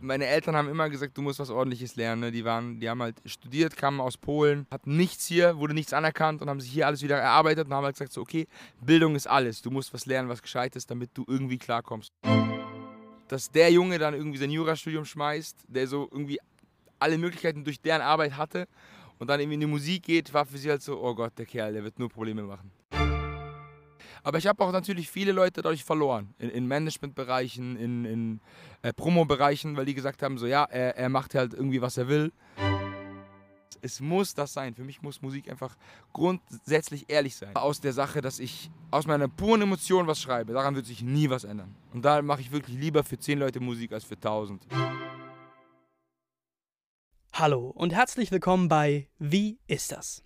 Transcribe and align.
meine 0.00 0.26
Eltern 0.26 0.56
haben 0.56 0.68
immer 0.68 0.88
gesagt, 0.88 1.16
du 1.16 1.22
musst 1.22 1.38
was 1.38 1.50
ordentliches 1.50 1.96
lernen. 1.96 2.20
Ne? 2.20 2.32
Die, 2.32 2.44
waren, 2.44 2.80
die 2.80 2.88
haben 2.88 3.02
halt 3.02 3.16
studiert, 3.24 3.76
kamen 3.76 4.00
aus 4.00 4.16
Polen, 4.16 4.66
hatten 4.70 4.96
nichts 4.96 5.26
hier, 5.26 5.58
wurde 5.58 5.74
nichts 5.74 5.92
anerkannt 5.92 6.42
und 6.42 6.48
haben 6.48 6.60
sich 6.60 6.70
hier 6.70 6.86
alles 6.86 7.02
wieder 7.02 7.18
erarbeitet 7.18 7.66
und 7.66 7.74
haben 7.74 7.84
halt 7.84 7.96
gesagt, 7.96 8.12
so, 8.12 8.20
okay, 8.20 8.46
Bildung 8.80 9.14
ist 9.14 9.26
alles. 9.26 9.62
Du 9.62 9.70
musst 9.70 9.92
was 9.94 10.06
lernen, 10.06 10.28
was 10.28 10.42
Gescheites, 10.42 10.86
damit 10.86 11.10
du 11.14 11.24
irgendwie 11.28 11.58
klarkommst. 11.58 12.12
Dass 13.28 13.50
der 13.50 13.70
Junge 13.70 13.98
dann 13.98 14.14
irgendwie 14.14 14.38
sein 14.38 14.50
Jurastudium 14.50 15.04
schmeißt, 15.04 15.64
der 15.68 15.86
so 15.86 16.08
irgendwie 16.10 16.38
alle 16.98 17.18
Möglichkeiten 17.18 17.64
durch 17.64 17.80
deren 17.80 18.02
Arbeit 18.02 18.36
hatte 18.36 18.66
und 19.18 19.28
dann 19.28 19.40
irgendwie 19.40 19.54
in 19.54 19.60
die 19.60 19.66
Musik 19.66 20.02
geht, 20.02 20.32
war 20.34 20.46
für 20.46 20.58
sie 20.58 20.70
halt 20.70 20.82
so, 20.82 21.00
oh 21.00 21.14
Gott, 21.14 21.32
der 21.38 21.46
Kerl, 21.46 21.72
der 21.72 21.84
wird 21.84 21.98
nur 21.98 22.08
Probleme 22.08 22.42
machen. 22.42 22.70
Aber 24.22 24.38
ich 24.38 24.46
habe 24.46 24.62
auch 24.64 24.72
natürlich 24.72 25.10
viele 25.10 25.32
Leute 25.32 25.62
dadurch 25.62 25.84
verloren. 25.84 26.34
In, 26.38 26.50
in 26.50 26.68
Managementbereichen, 26.68 27.76
in, 27.76 28.04
in 28.04 28.40
äh, 28.82 28.92
Promo-Bereichen, 28.92 29.76
weil 29.76 29.86
die 29.86 29.94
gesagt 29.94 30.22
haben, 30.22 30.38
so 30.38 30.46
ja, 30.46 30.64
er, 30.64 30.96
er 30.96 31.08
macht 31.08 31.34
halt 31.34 31.54
irgendwie, 31.54 31.80
was 31.80 31.96
er 31.96 32.08
will. 32.08 32.32
Es 33.82 34.00
muss 34.00 34.34
das 34.34 34.52
sein. 34.52 34.74
Für 34.74 34.84
mich 34.84 35.00
muss 35.00 35.22
Musik 35.22 35.50
einfach 35.50 35.74
grundsätzlich 36.12 37.06
ehrlich 37.08 37.34
sein. 37.34 37.56
Aus 37.56 37.80
der 37.80 37.94
Sache, 37.94 38.20
dass 38.20 38.38
ich 38.38 38.70
aus 38.90 39.06
meiner 39.06 39.26
puren 39.26 39.62
Emotion 39.62 40.06
was 40.06 40.20
schreibe, 40.20 40.52
daran 40.52 40.74
wird 40.74 40.84
sich 40.84 41.02
nie 41.02 41.30
was 41.30 41.44
ändern. 41.44 41.74
Und 41.94 42.04
da 42.04 42.20
mache 42.20 42.42
ich 42.42 42.52
wirklich 42.52 42.76
lieber 42.76 43.04
für 43.04 43.18
zehn 43.18 43.38
Leute 43.38 43.60
Musik 43.60 43.92
als 43.92 44.04
für 44.04 44.20
tausend. 44.20 44.66
Hallo 47.32 47.70
und 47.70 47.94
herzlich 47.94 48.30
willkommen 48.30 48.68
bei 48.68 49.08
Wie 49.18 49.58
ist 49.66 49.92
das? 49.92 50.22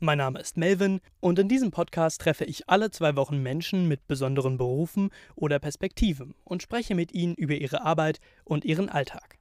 Mein 0.00 0.18
Name 0.18 0.38
ist 0.38 0.56
Melvin 0.56 1.00
und 1.18 1.40
in 1.40 1.48
diesem 1.48 1.72
Podcast 1.72 2.20
treffe 2.20 2.44
ich 2.44 2.68
alle 2.68 2.92
zwei 2.92 3.16
Wochen 3.16 3.42
Menschen 3.42 3.88
mit 3.88 4.06
besonderen 4.06 4.56
Berufen 4.56 5.10
oder 5.34 5.58
Perspektiven 5.58 6.36
und 6.44 6.62
spreche 6.62 6.94
mit 6.94 7.12
ihnen 7.12 7.34
über 7.34 7.54
ihre 7.54 7.82
Arbeit 7.82 8.20
und 8.44 8.64
ihren 8.64 8.88
Alltag. 8.88 9.40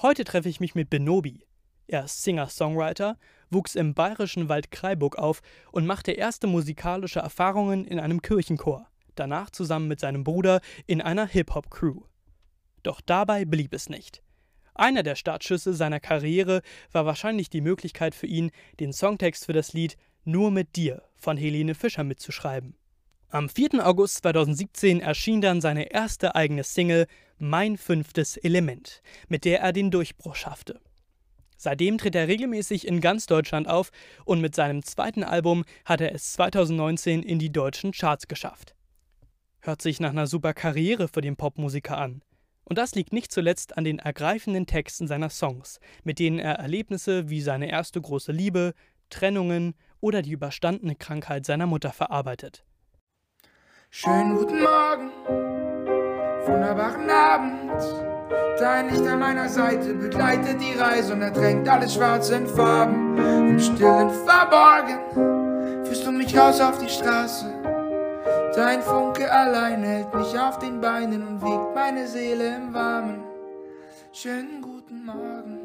Heute 0.00 0.22
treffe 0.22 0.48
ich 0.48 0.60
mich 0.60 0.76
mit 0.76 0.88
Benobi. 0.88 1.44
Er 1.88 2.04
ist 2.04 2.22
Singer-Songwriter, 2.22 3.18
wuchs 3.50 3.74
im 3.74 3.92
bayerischen 3.92 4.48
Wald 4.48 4.70
Kreiburg 4.70 5.18
auf 5.18 5.42
und 5.72 5.84
machte 5.84 6.12
erste 6.12 6.46
musikalische 6.46 7.18
Erfahrungen 7.18 7.84
in 7.84 7.98
einem 7.98 8.22
Kirchenchor, 8.22 8.86
danach 9.16 9.50
zusammen 9.50 9.88
mit 9.88 9.98
seinem 9.98 10.22
Bruder 10.22 10.60
in 10.86 11.02
einer 11.02 11.26
Hip-Hop-Crew. 11.26 12.02
Doch 12.84 13.00
dabei 13.00 13.44
blieb 13.44 13.74
es 13.74 13.88
nicht. 13.88 14.22
Einer 14.78 15.02
der 15.02 15.14
Startschüsse 15.14 15.72
seiner 15.72 16.00
Karriere 16.00 16.60
war 16.92 17.06
wahrscheinlich 17.06 17.48
die 17.48 17.62
Möglichkeit 17.62 18.14
für 18.14 18.26
ihn, 18.26 18.50
den 18.78 18.92
Songtext 18.92 19.46
für 19.46 19.54
das 19.54 19.72
Lied 19.72 19.96
Nur 20.24 20.50
mit 20.50 20.76
dir 20.76 21.02
von 21.14 21.38
Helene 21.38 21.74
Fischer 21.74 22.04
mitzuschreiben. 22.04 22.76
Am 23.30 23.48
4. 23.48 23.86
August 23.86 24.18
2017 24.18 25.00
erschien 25.00 25.40
dann 25.40 25.62
seine 25.62 25.90
erste 25.90 26.34
eigene 26.34 26.62
Single 26.62 27.06
Mein 27.38 27.78
fünftes 27.78 28.36
Element, 28.36 29.02
mit 29.28 29.46
der 29.46 29.60
er 29.60 29.72
den 29.72 29.90
Durchbruch 29.90 30.34
schaffte. 30.34 30.78
Seitdem 31.56 31.96
tritt 31.96 32.14
er 32.14 32.28
regelmäßig 32.28 32.86
in 32.86 33.00
ganz 33.00 33.24
Deutschland 33.24 33.68
auf 33.68 33.90
und 34.26 34.42
mit 34.42 34.54
seinem 34.54 34.82
zweiten 34.82 35.24
Album 35.24 35.64
hat 35.86 36.02
er 36.02 36.14
es 36.14 36.34
2019 36.34 37.22
in 37.22 37.38
die 37.38 37.50
deutschen 37.50 37.92
Charts 37.92 38.28
geschafft. 38.28 38.74
Hört 39.60 39.80
sich 39.80 40.00
nach 40.00 40.10
einer 40.10 40.26
super 40.26 40.52
Karriere 40.52 41.08
für 41.08 41.22
den 41.22 41.36
Popmusiker 41.36 41.96
an. 41.96 42.20
Und 42.68 42.78
das 42.78 42.94
liegt 42.96 43.12
nicht 43.12 43.32
zuletzt 43.32 43.78
an 43.78 43.84
den 43.84 44.00
ergreifenden 44.00 44.66
Texten 44.66 45.06
seiner 45.06 45.30
Songs, 45.30 45.78
mit 46.02 46.18
denen 46.18 46.40
er 46.40 46.54
Erlebnisse 46.54 47.30
wie 47.30 47.40
seine 47.40 47.70
erste 47.70 48.00
große 48.00 48.32
Liebe, 48.32 48.74
Trennungen 49.08 49.74
oder 50.00 50.20
die 50.20 50.32
überstandene 50.32 50.96
Krankheit 50.96 51.46
seiner 51.46 51.66
Mutter 51.66 51.92
verarbeitet. 51.92 52.64
Schönen 53.90 54.34
guten 54.36 54.60
Morgen, 54.60 55.10
wunderbaren 56.44 57.08
Abend. 57.08 58.06
Dein 58.58 58.90
Licht 58.90 59.06
an 59.06 59.20
meiner 59.20 59.48
Seite 59.48 59.94
begleitet 59.94 60.60
die 60.60 60.76
Reise 60.76 61.12
und 61.12 61.22
ertränkt 61.22 61.68
alles 61.68 61.94
schwarz 61.94 62.30
in 62.30 62.48
Farben. 62.48 63.16
Im 63.16 63.60
Stillen 63.60 64.10
verborgen 64.10 65.84
führst 65.84 66.04
du 66.04 66.10
mich 66.10 66.36
raus 66.36 66.60
auf 66.60 66.78
die 66.78 66.88
Straße. 66.88 67.75
Dein 68.56 68.80
Funke 68.80 69.30
allein 69.30 69.82
hält 69.82 70.14
mich 70.14 70.38
auf 70.38 70.58
den 70.58 70.80
Beinen 70.80 71.28
und 71.28 71.42
wiegt 71.42 71.74
meine 71.74 72.08
Seele 72.08 72.56
im 72.56 72.72
Warmen. 72.72 73.22
Schönen 74.12 74.62
guten 74.62 75.04
Morgen. 75.04 75.58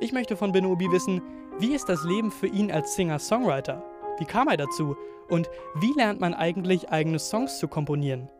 Ich 0.00 0.14
möchte 0.14 0.34
von 0.34 0.52
Benobi 0.52 0.90
wissen, 0.90 1.20
wie 1.58 1.74
ist 1.74 1.90
das 1.90 2.04
Leben 2.04 2.30
für 2.30 2.46
ihn 2.46 2.72
als 2.72 2.94
Singer-Songwriter? 2.94 3.84
Wie 4.16 4.24
kam 4.24 4.48
er 4.48 4.56
dazu? 4.56 4.96
Und 5.28 5.50
wie 5.74 5.92
lernt 5.92 6.20
man 6.20 6.32
eigentlich 6.32 6.88
eigene 6.88 7.18
Songs 7.18 7.58
zu 7.58 7.68
komponieren? 7.68 8.30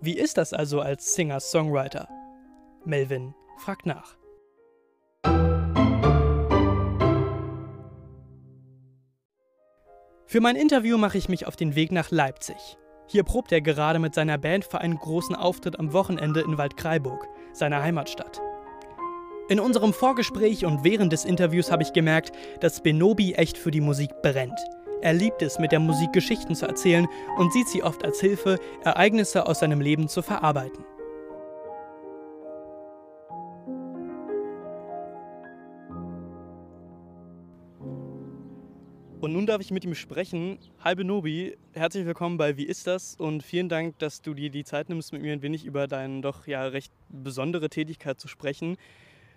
Wie 0.00 0.16
ist 0.16 0.38
das 0.38 0.52
also 0.52 0.80
als 0.80 1.12
Singer-Songwriter? 1.14 2.08
Melvin 2.84 3.34
fragt 3.58 3.84
nach. 3.84 4.16
Für 10.36 10.42
mein 10.42 10.56
Interview 10.56 10.98
mache 10.98 11.16
ich 11.16 11.30
mich 11.30 11.46
auf 11.46 11.56
den 11.56 11.76
Weg 11.76 11.92
nach 11.92 12.10
Leipzig. 12.10 12.76
Hier 13.06 13.22
probt 13.22 13.52
er 13.52 13.62
gerade 13.62 13.98
mit 13.98 14.14
seiner 14.14 14.36
Band 14.36 14.66
für 14.66 14.82
einen 14.82 14.98
großen 14.98 15.34
Auftritt 15.34 15.80
am 15.80 15.94
Wochenende 15.94 16.42
in 16.42 16.58
Waldkraiburg, 16.58 17.26
seiner 17.54 17.82
Heimatstadt. 17.82 18.42
In 19.48 19.58
unserem 19.58 19.94
Vorgespräch 19.94 20.66
und 20.66 20.84
während 20.84 21.10
des 21.14 21.24
Interviews 21.24 21.70
habe 21.72 21.84
ich 21.84 21.94
gemerkt, 21.94 22.32
dass 22.60 22.82
Benobi 22.82 23.32
echt 23.32 23.56
für 23.56 23.70
die 23.70 23.80
Musik 23.80 24.10
brennt. 24.20 24.60
Er 25.00 25.14
liebt 25.14 25.40
es, 25.40 25.58
mit 25.58 25.72
der 25.72 25.80
Musik 25.80 26.12
Geschichten 26.12 26.54
zu 26.54 26.66
erzählen 26.66 27.06
und 27.38 27.54
sieht 27.54 27.68
sie 27.68 27.82
oft 27.82 28.04
als 28.04 28.20
Hilfe, 28.20 28.58
Ereignisse 28.84 29.46
aus 29.46 29.60
seinem 29.60 29.80
Leben 29.80 30.06
zu 30.06 30.20
verarbeiten. 30.20 30.84
Und 39.26 39.32
nun 39.32 39.44
darf 39.44 39.60
ich 39.60 39.72
mit 39.72 39.84
ihm 39.84 39.96
sprechen. 39.96 40.56
Halbe 40.84 41.02
Nobi, 41.02 41.56
herzlich 41.72 42.06
willkommen 42.06 42.36
bei 42.36 42.56
Wie 42.56 42.62
ist 42.62 42.86
das? 42.86 43.16
Und 43.16 43.42
vielen 43.42 43.68
Dank, 43.68 43.98
dass 43.98 44.22
du 44.22 44.34
dir 44.34 44.50
die 44.50 44.62
Zeit 44.62 44.88
nimmst, 44.88 45.12
mit 45.12 45.20
mir 45.20 45.32
ein 45.32 45.42
wenig 45.42 45.64
über 45.64 45.88
deine 45.88 46.20
doch 46.20 46.46
ja 46.46 46.64
recht 46.64 46.92
besondere 47.08 47.68
Tätigkeit 47.68 48.20
zu 48.20 48.28
sprechen. 48.28 48.76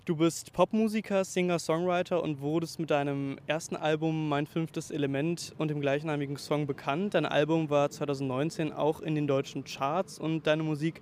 Du 0.05 0.15
bist 0.15 0.53
Popmusiker, 0.53 1.25
Singer, 1.25 1.57
Songwriter 1.57 2.21
und 2.21 2.39
wurdest 2.39 2.77
mit 2.79 2.91
deinem 2.91 3.39
ersten 3.47 3.75
Album 3.75 4.29
Mein 4.29 4.45
fünftes 4.45 4.91
Element 4.91 5.55
und 5.57 5.71
dem 5.71 5.81
gleichnamigen 5.81 6.37
Song 6.37 6.67
bekannt. 6.67 7.15
Dein 7.15 7.25
Album 7.25 7.71
war 7.71 7.89
2019 7.89 8.71
auch 8.71 9.01
in 9.01 9.15
den 9.15 9.25
deutschen 9.25 9.63
Charts 9.63 10.19
und 10.19 10.45
deine 10.45 10.61
Musik 10.61 11.01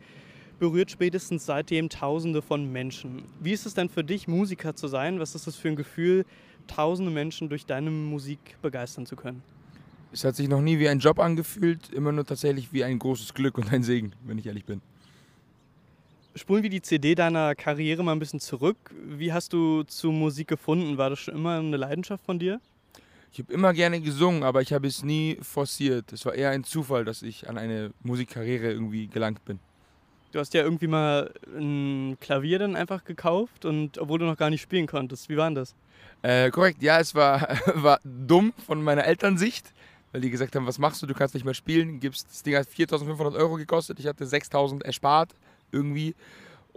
berührt 0.59 0.91
spätestens 0.91 1.45
seitdem 1.45 1.89
Tausende 1.89 2.41
von 2.41 2.71
Menschen. 2.71 3.25
Wie 3.41 3.51
ist 3.51 3.65
es 3.65 3.73
denn 3.73 3.89
für 3.89 4.05
dich, 4.05 4.29
Musiker 4.29 4.75
zu 4.75 4.87
sein? 4.87 5.19
Was 5.19 5.35
ist 5.35 5.45
das 5.45 5.57
für 5.57 5.67
ein 5.67 5.75
Gefühl, 5.75 6.25
tausende 6.67 7.11
Menschen 7.11 7.49
durch 7.49 7.65
deine 7.65 7.89
Musik 7.89 8.39
begeistern 8.61 9.05
zu 9.05 9.15
können? 9.15 9.41
Es 10.11 10.23
hat 10.23 10.35
sich 10.35 10.47
noch 10.47 10.61
nie 10.61 10.79
wie 10.79 10.87
ein 10.89 10.99
Job 10.99 11.19
angefühlt, 11.19 11.91
immer 11.91 12.11
nur 12.11 12.25
tatsächlich 12.25 12.71
wie 12.71 12.83
ein 12.83 12.99
großes 12.99 13.33
Glück 13.33 13.57
und 13.57 13.71
ein 13.73 13.83
Segen, 13.83 14.13
wenn 14.25 14.37
ich 14.37 14.45
ehrlich 14.45 14.65
bin. 14.65 14.81
Spulen 16.35 16.61
wir 16.61 16.69
die 16.69 16.81
CD 16.81 17.15
deiner 17.15 17.55
Karriere 17.55 18.03
mal 18.03 18.11
ein 18.11 18.19
bisschen 18.19 18.39
zurück. 18.39 18.77
Wie 19.07 19.33
hast 19.33 19.53
du 19.53 19.83
zu 19.83 20.11
Musik 20.11 20.47
gefunden? 20.47 20.97
War 20.97 21.09
das 21.09 21.19
schon 21.19 21.33
immer 21.33 21.57
eine 21.57 21.77
Leidenschaft 21.77 22.23
von 22.23 22.37
dir? 22.37 22.61
Ich 23.33 23.39
habe 23.39 23.51
immer 23.53 23.73
gerne 23.73 23.99
gesungen, 23.99 24.43
aber 24.43 24.61
ich 24.61 24.71
habe 24.71 24.87
es 24.87 25.03
nie 25.03 25.37
forciert. 25.41 26.13
Es 26.13 26.25
war 26.25 26.33
eher 26.33 26.51
ein 26.51 26.63
Zufall, 26.63 27.05
dass 27.05 27.23
ich 27.23 27.49
an 27.49 27.57
eine 27.57 27.91
Musikkarriere 28.03 28.71
irgendwie 28.71 29.07
gelangt 29.07 29.43
bin. 29.45 29.59
Du 30.31 30.39
hast 30.39 30.53
ja 30.53 30.61
irgendwie 30.61 30.87
mal 30.87 31.31
ein 31.55 32.17
Klavier 32.19 32.59
dann 32.59 32.75
einfach 32.75 33.03
gekauft 33.05 33.65
und 33.65 33.97
obwohl 33.97 34.19
du 34.19 34.25
noch 34.25 34.37
gar 34.37 34.49
nicht 34.49 34.61
spielen 34.61 34.87
konntest. 34.87 35.29
Wie 35.29 35.37
war 35.37 35.47
denn 35.47 35.55
das? 35.55 35.75
Äh, 36.21 36.49
korrekt, 36.51 36.81
ja, 36.81 36.99
es 36.99 37.15
war, 37.15 37.47
war 37.75 37.99
dumm 38.03 38.53
von 38.65 38.83
meiner 38.83 39.05
Elternsicht, 39.05 39.73
weil 40.11 40.21
die 40.21 40.29
gesagt 40.29 40.55
haben, 40.55 40.65
was 40.65 40.79
machst 40.79 41.01
du, 41.01 41.05
du 41.05 41.13
kannst 41.13 41.33
nicht 41.33 41.45
mehr 41.45 41.53
spielen. 41.53 41.99
Gibst, 41.99 42.27
das 42.29 42.43
Ding 42.43 42.55
hat 42.55 42.67
4.500 42.67 43.35
Euro 43.35 43.55
gekostet, 43.55 43.99
ich 43.99 44.07
hatte 44.07 44.25
6.000 44.25 44.83
erspart 44.83 45.33
irgendwie 45.71 46.15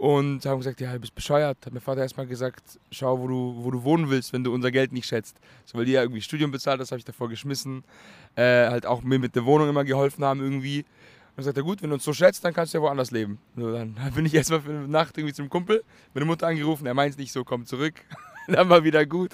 und 0.01 0.43
haben 0.47 0.57
gesagt, 0.57 0.81
ja, 0.81 0.93
du 0.93 0.99
bist 0.99 1.13
bescheuert. 1.13 1.59
Hat 1.63 1.73
mein 1.73 1.79
Vater 1.79 2.01
erstmal 2.01 2.25
gesagt, 2.25 2.79
schau, 2.89 3.19
wo 3.19 3.27
du, 3.27 3.55
wo 3.59 3.69
du 3.69 3.83
wohnen 3.83 4.09
willst, 4.09 4.33
wenn 4.33 4.43
du 4.43 4.51
unser 4.51 4.71
Geld 4.71 4.93
nicht 4.93 5.05
schätzt. 5.05 5.37
So, 5.63 5.77
weil 5.77 5.85
die 5.85 5.91
ja 5.91 6.01
irgendwie 6.01 6.23
Studium 6.23 6.49
bezahlt, 6.49 6.81
das 6.81 6.89
habe 6.89 6.97
ich 6.97 7.05
davor 7.05 7.29
geschmissen. 7.29 7.83
Äh, 8.35 8.69
halt 8.69 8.87
auch 8.87 9.03
mir 9.03 9.19
mit 9.19 9.35
der 9.35 9.45
Wohnung 9.45 9.69
immer 9.69 9.83
geholfen 9.83 10.25
haben 10.25 10.39
irgendwie. 10.39 10.85
Und 11.31 11.37
dann 11.37 11.45
sagt 11.45 11.57
er, 11.57 11.63
gut, 11.63 11.81
wenn 11.81 11.89
du 11.89 11.95
uns 11.95 12.03
so 12.03 12.13
schätzt, 12.13 12.43
dann 12.43 12.53
kannst 12.53 12.73
du 12.73 12.77
ja 12.77 12.81
woanders 12.81 13.11
leben. 13.11 13.39
So, 13.55 13.71
dann 13.71 13.95
bin 14.15 14.25
ich 14.25 14.33
erstmal 14.33 14.61
für 14.61 14.69
eine 14.69 14.87
Nacht 14.87 15.17
irgendwie 15.17 15.33
zum 15.33 15.49
Kumpel, 15.49 15.83
meine 16.13 16.25
Mutter 16.25 16.47
angerufen, 16.47 16.85
er 16.85 16.93
meint 16.93 17.13
es 17.13 17.17
nicht 17.17 17.31
so, 17.31 17.43
komm 17.43 17.65
zurück. 17.65 17.93
dann 18.47 18.69
war 18.69 18.83
wieder 18.83 19.05
gut. 19.05 19.31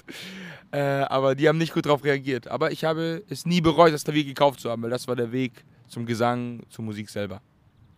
Äh, 0.70 0.78
aber 0.80 1.34
die 1.34 1.48
haben 1.48 1.58
nicht 1.58 1.74
gut 1.74 1.86
darauf 1.86 2.04
reagiert. 2.04 2.48
Aber 2.48 2.70
ich 2.70 2.84
habe 2.84 3.24
es 3.28 3.46
nie 3.46 3.60
bereut, 3.60 3.92
das 3.92 4.04
Klavier 4.04 4.24
gekauft 4.24 4.60
zu 4.60 4.70
haben, 4.70 4.82
weil 4.82 4.90
das 4.90 5.08
war 5.08 5.16
der 5.16 5.32
Weg 5.32 5.64
zum 5.88 6.06
Gesang, 6.06 6.62
zur 6.68 6.84
Musik 6.84 7.08
selber. 7.10 7.40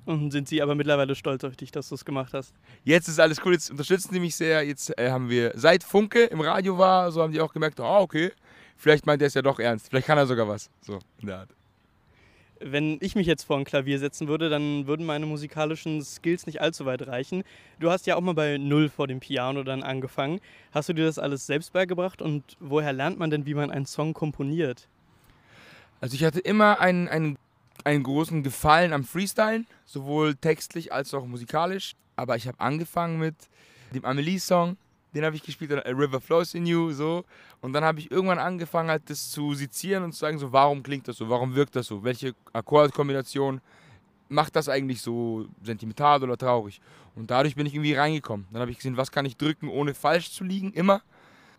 Und 0.07 0.31
sind 0.31 0.49
sie 0.49 0.63
aber 0.63 0.75
mittlerweile 0.75 1.15
stolz 1.15 1.45
auf 1.45 1.57
dich, 1.57 1.71
dass 1.71 1.89
du 1.89 1.95
es 1.95 2.05
gemacht 2.05 2.33
hast? 2.33 2.55
Jetzt 2.85 3.09
ist 3.09 3.21
alles 3.21 3.39
cool, 3.45 3.53
jetzt 3.53 3.71
unterstützen 3.71 4.15
die 4.15 4.21
mich 4.21 4.35
sehr. 4.35 4.65
Jetzt 4.65 4.97
äh, 4.99 5.11
haben 5.11 5.29
wir, 5.29 5.53
seit 5.55 5.85
Funke 5.85 6.25
im 6.25 6.41
Radio 6.41 6.79
war, 6.79 7.13
so 7.13 7.23
haben 7.23 7.33
die 7.33 7.41
auch 7.41 7.53
gemerkt, 7.53 7.79
ah, 7.81 7.99
oh, 7.99 8.03
okay, 8.03 8.33
vielleicht 8.77 9.07
meint 9.07 9.21
er 9.23 9.29
es 9.29 9.35
ja 9.35 9.43
doch 9.43 9.59
ernst. 9.59 9.89
Vielleicht 9.89 10.07
kann 10.07 10.19
er 10.19 10.27
sogar 10.27 10.49
was. 10.49 10.71
So, 10.81 10.99
in 11.19 11.27
der 11.27 11.41
Art. 11.41 11.60
Wenn 12.63 12.99
ich 13.01 13.15
mich 13.15 13.27
jetzt 13.27 13.45
vor 13.45 13.57
ein 13.57 13.65
Klavier 13.65 13.99
setzen 13.99 14.29
würde, 14.29 14.51
dann 14.51 14.87
würden 14.87 15.07
meine 15.07 15.25
musikalischen 15.25 16.03
Skills 16.03 16.47
nicht 16.47 16.61
allzu 16.61 16.85
weit 16.85 17.07
reichen. 17.07 17.43
Du 17.79 17.91
hast 17.91 18.07
ja 18.07 18.17
auch 18.17 18.21
mal 18.21 18.35
bei 18.35 18.59
Null 18.59 18.91
vor 18.91 19.07
dem 19.07 19.19
Piano 19.19 19.63
dann 19.63 19.83
angefangen. 19.83 20.41
Hast 20.73 20.91
du 20.91 20.93
dir 20.93 21.07
das 21.07 21.19
alles 21.19 21.47
selbst 21.47 21.73
beigebracht 21.73 22.21
und 22.21 22.59
woher 22.61 22.93
lernt 22.93 23.19
man 23.19 23.31
denn, 23.31 23.47
wie 23.47 23.55
man 23.55 23.71
einen 23.71 23.87
Song 23.87 24.13
komponiert? 24.13 24.89
Also 26.03 26.15
ich 26.15 26.25
hatte 26.25 26.41
immer 26.41 26.81
einen, 26.81 27.09
einen, 27.09 27.39
einen 27.85 28.03
großen 28.03 28.43
Gefallen 28.43 28.93
am 28.93 29.05
Freestylen, 29.05 29.67
sowohl 29.87 30.35
textlich 30.35 30.93
als 30.93 31.15
auch 31.15 31.25
musikalisch. 31.25 31.95
Aber 32.17 32.37
ich 32.37 32.47
habe 32.47 32.61
angefangen 32.61 33.19
mit 33.19 33.35
dem 33.95 34.05
Amelie-Song, 34.05 34.77
den 35.15 35.25
habe 35.25 35.37
ich 35.37 35.43
gespielt, 35.43 35.73
A 35.73 35.91
River 35.91 36.21
Flows 36.21 36.55
in 36.55 36.67
You, 36.67 36.93
so. 36.93 37.25
Und 37.61 37.73
dann 37.73 37.85
habe 37.85 38.01
ich 38.01 38.11
irgendwann 38.11 38.39
angefangen, 38.39 38.91
halt 38.91 39.09
das 39.11 39.31
zu 39.31 39.55
sezieren 39.55 40.05
und 40.05 40.13
zu 40.13 40.21
sagen, 40.21 40.39
so, 40.39 40.53
warum 40.53 40.83
klingt 40.83 41.09
das 41.09 41.17
so, 41.17 41.29
warum 41.29 41.55
wirkt 41.55 41.77
das 41.77 41.87
so, 41.87 42.05
welche 42.05 42.35
Akkordkombination 42.53 43.61
macht 44.29 44.55
das 44.57 44.69
eigentlich 44.69 45.03
so 45.03 45.47
sentimental 45.63 46.23
oder 46.23 46.37
traurig. 46.37 46.81
Und 47.17 47.31
dadurch 47.31 47.57
bin 47.57 47.67
ich 47.67 47.75
irgendwie 47.75 47.95
reingekommen. 47.95 48.47
Dann 48.53 48.63
habe 48.63 48.71
ich 48.71 48.79
gesehen, 48.79 48.97
was 48.97 49.11
kann 49.11 49.27
ich 49.27 49.37
drücken, 49.37 49.69
ohne 49.69 49.93
falsch 49.93 50.31
zu 50.31 50.45
liegen, 50.45 50.73
immer. 50.73 51.03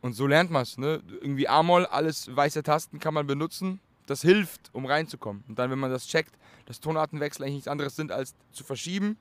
Und 0.01 0.13
so 0.13 0.25
lernt 0.25 0.49
man 0.49 0.63
es, 0.63 0.77
ne? 0.77 1.01
Irgendwie 1.21 1.47
A-Moll, 1.47 1.85
alles 1.85 2.33
weiße 2.35 2.63
Tasten 2.63 2.99
kann 2.99 3.13
man 3.13 3.27
benutzen. 3.27 3.79
Das 4.07 4.21
hilft, 4.21 4.73
um 4.73 4.85
reinzukommen. 4.85 5.43
Und 5.47 5.59
dann, 5.59 5.69
wenn 5.69 5.77
man 5.77 5.91
das 5.91 6.07
checkt, 6.07 6.33
dass 6.65 6.79
Tonartenwechsel 6.79 7.43
eigentlich 7.43 7.55
nichts 7.55 7.67
anderes 7.67 7.95
sind, 7.95 8.11
als 8.11 8.33
zu 8.51 8.63
verschieben, 8.63 9.17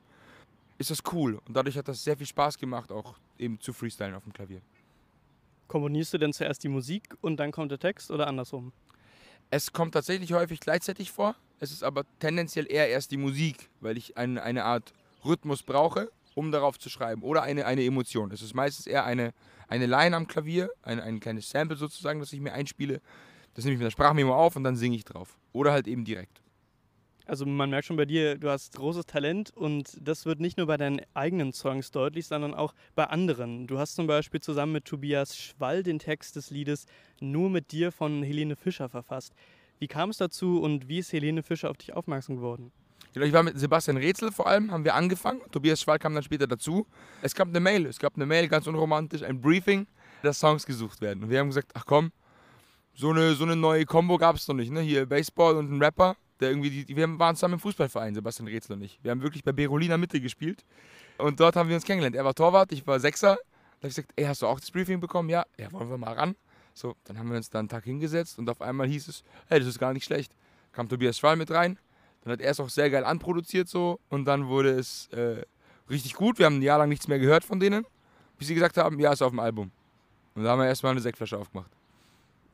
ist 0.81 0.91
das 0.91 1.03
cool. 1.13 1.39
Und 1.47 1.55
dadurch 1.55 1.77
hat 1.77 1.89
das 1.89 2.03
sehr 2.03 2.17
viel 2.17 2.27
Spaß 2.27 2.57
gemacht, 2.57 2.91
auch 2.91 3.15
eben 3.39 3.61
zu 3.61 3.75
freestylen 3.75 4.15
auf 4.15 4.25
dem 4.25 4.33
Klavier. 4.33 4.63
Komponierst 5.69 6.15
du 6.15 6.19
denn 6.19 6.33
zuerst 6.33 6.65
die 6.65 6.69
Musik 6.69 7.15
und 7.21 7.37
dann 7.37 7.53
kommt 7.53 7.71
der 7.71 7.79
Text 7.79 8.11
oder 8.11 8.27
andersrum? 8.27 8.73
Es 9.51 9.73
kommt 9.73 9.93
tatsächlich 9.93 10.33
häufig 10.33 10.59
gleichzeitig 10.59 11.13
vor. 11.13 11.37
Es 11.59 11.71
ist 11.71 11.85
aber 11.85 12.05
tendenziell 12.19 12.67
eher 12.71 12.89
erst 12.89 13.11
die 13.11 13.19
Musik, 13.19 13.69
weil 13.81 13.99
ich 13.99 14.17
eine, 14.17 14.43
eine 14.43 14.65
Art 14.65 14.95
Rhythmus 15.23 15.63
brauche, 15.63 16.11
um 16.35 16.51
darauf 16.51 16.79
zu 16.79 16.89
schreiben. 16.89 17.23
Oder 17.23 17.43
eine, 17.43 17.67
eine 17.67 17.85
Emotion. 17.85 18.31
Es 18.33 18.41
ist 18.41 18.55
meistens 18.55 18.87
eher 18.87 19.05
eine, 19.05 19.35
eine 19.69 19.85
Line 19.85 20.17
am 20.17 20.27
Klavier, 20.27 20.71
ein, 20.83 20.99
ein 20.99 21.21
kleines 21.21 21.51
Sample 21.51 21.77
sozusagen, 21.77 22.21
das 22.21 22.33
ich 22.33 22.41
mir 22.41 22.55
einspiele. 22.55 23.03
Das 23.53 23.65
nehme 23.65 23.75
ich 23.75 23.79
mit 23.81 23.87
der 23.87 23.91
Sprachmemo 23.91 24.35
auf 24.35 24.57
und 24.57 24.65
dann 24.65 24.77
singe 24.77 24.97
ich 24.97 25.05
drauf. 25.05 25.37
Oder 25.53 25.73
halt 25.73 25.87
eben 25.87 26.07
direkt. 26.07 26.40
Also 27.27 27.47
man 27.47 27.71
merkt 27.71 27.87
schon 27.87 27.97
bei 27.97 28.07
dir, 28.07 28.37
du 28.37 28.49
hast 28.49 28.77
großes 28.77 29.07
Talent 29.07 29.51
und 29.57 29.97
das 30.01 30.27
wird 30.27 30.41
nicht 30.41 30.57
nur 30.57 30.67
bei 30.67 30.77
deinen 30.77 31.01
eigenen 31.15 31.53
Songs 31.53 31.91
deutlich, 31.91 32.27
sondern 32.27 32.55
auch 32.55 32.75
bei 32.95 33.05
anderen. 33.05 33.67
Du 33.67 33.79
hast 33.79 33.95
zum 33.95 34.07
Beispiel 34.07 34.41
zusammen 34.41 34.73
mit 34.73 34.85
Tobias 34.85 35.37
Schwall 35.37 35.83
den 35.83 35.99
Text 35.99 36.37
des 36.37 36.51
Liedes 36.51 36.87
Nur 37.21 37.51
mit 37.51 37.73
dir 37.73 37.93
von 37.93 38.23
Helene 38.23 38.57
Fischer 38.57 38.89
verfasst. 38.89 39.35
Wie 39.79 39.89
kam 39.89 40.11
es 40.11 40.17
dazu 40.17 40.61
und 40.61 40.89
wie 40.89 40.99
ist 40.99 41.13
Helene 41.13 41.43
Fischer 41.43 41.71
auf 41.71 41.77
dich 41.77 41.93
aufmerksam 41.95 42.37
geworden? 42.37 42.73
Ich 43.15 43.33
war 43.33 43.43
mit 43.43 43.59
Sebastian 43.59 43.97
Rätsel 43.97 44.31
vor 44.31 44.47
allem, 44.47 44.71
haben 44.71 44.85
wir 44.85 44.95
angefangen. 44.95 45.41
Tobias 45.51 45.81
Schwall 45.81 45.99
kam 45.99 46.15
dann 46.15 46.23
später 46.23 46.47
dazu. 46.47 46.87
Es 47.23 47.35
gab 47.35 47.49
eine 47.49 47.59
Mail, 47.59 47.87
es 47.87 47.99
gab 47.99 48.15
eine 48.15 48.27
Mail, 48.27 48.47
ganz 48.47 48.67
unromantisch, 48.67 49.23
ein 49.23 49.41
Briefing, 49.41 49.87
dass 50.23 50.39
Songs 50.39 50.65
gesucht 50.65 51.01
werden. 51.01 51.25
Und 51.25 51.31
wir 51.31 51.41
haben 51.41 51.49
gesagt, 51.49 51.73
ach 51.75 51.87
komm, 51.87 52.13
so 52.95 53.11
eine, 53.11 53.35
so 53.35 53.45
eine 53.45 53.57
neue 53.57 53.85
Combo 53.85 54.17
gab 54.17 54.37
es 54.37 54.47
noch 54.47 54.55
nicht. 54.55 54.71
Ne? 54.71 54.81
Hier 54.81 55.07
Baseball 55.07 55.57
und 55.57 55.73
ein 55.73 55.83
Rapper 55.83 56.17
der 56.41 56.51
irgendwie, 56.51 56.85
die, 56.85 56.97
wir 56.97 57.19
waren 57.19 57.37
zusammen 57.37 57.55
im 57.55 57.61
Fußballverein, 57.61 58.15
Sebastian 58.15 58.49
Rätsel 58.49 58.77
und 58.77 58.83
ich. 58.83 58.99
Wir 59.03 59.11
haben 59.11 59.23
wirklich 59.23 59.45
bei 59.45 59.53
Berolina 59.53 59.97
Mitte 59.97 60.21
gespielt. 60.21 60.65
Und 61.19 61.41
dort 61.41 61.57
haben 61.57 61.69
wir 61.69 61.77
uns 61.77 61.85
kennengelernt. 61.85 62.17
Er 62.17 62.25
war 62.25 62.35
Torwart, 62.35 62.73
ich 62.73 62.87
war 62.87 62.99
Sechser. 62.99 63.37
Da 63.37 63.85
habe 63.85 63.89
ich 63.89 63.95
gesagt, 63.95 64.13
ey, 64.17 64.25
hast 64.25 64.43
du 64.43 64.47
auch 64.47 64.61
das 64.61 64.71
Briefing 64.71 65.01
bekommen? 65.01 65.29
Ja, 65.29 65.45
ja, 65.59 65.71
wollen 65.73 65.91
wir 65.91 65.99
mal 65.99 66.13
ran. 66.13 66.37
So, 66.75 66.97
dann 67.05 67.19
haben 67.19 67.31
wir 67.31 67.37
uns 67.37 67.51
da 67.51 67.59
einen 67.59 67.69
Tag 67.69 67.85
hingesetzt 67.85 68.39
und 68.39 68.49
auf 68.49 68.61
einmal 68.61 68.87
hieß 68.87 69.09
es, 69.09 69.25
hey, 69.49 69.59
das 69.59 69.69
ist 69.69 69.79
gar 69.79 69.93
nicht 69.93 70.05
schlecht. 70.05 70.33
Kam 70.73 70.89
Tobias 70.89 71.19
Schwall 71.19 71.37
mit 71.37 71.51
rein. 71.51 71.79
Dann 72.23 72.33
hat 72.33 72.41
er 72.41 72.51
es 72.51 72.61
auch 72.61 72.69
sehr 72.69 72.91
geil 72.91 73.05
anproduziert 73.05 73.69
so 73.69 73.99
und 74.09 74.25
dann 74.25 74.49
wurde 74.49 74.71
es 74.71 75.09
äh, 75.09 75.43
richtig 75.89 76.15
gut. 76.15 76.39
Wir 76.39 76.47
haben 76.47 76.59
ein 76.59 76.63
Jahr 76.63 76.79
lang 76.79 76.89
nichts 76.89 77.09
mehr 77.09 77.19
gehört 77.19 77.45
von 77.45 77.61
denen, 77.61 77.85
bis 78.39 78.49
sie 78.49 78.55
gesagt 78.55 78.77
haben, 78.77 78.99
ja, 79.01 79.13
ist 79.13 79.23
auf 79.23 79.31
dem 79.31 79.41
Album. 79.41 79.73
Und 80.35 80.45
da 80.45 80.51
haben 80.51 80.61
wir 80.61 80.67
erstmal 80.67 80.93
eine 80.93 81.01
Sektflasche 81.01 81.39
aufgemacht. 81.39 81.71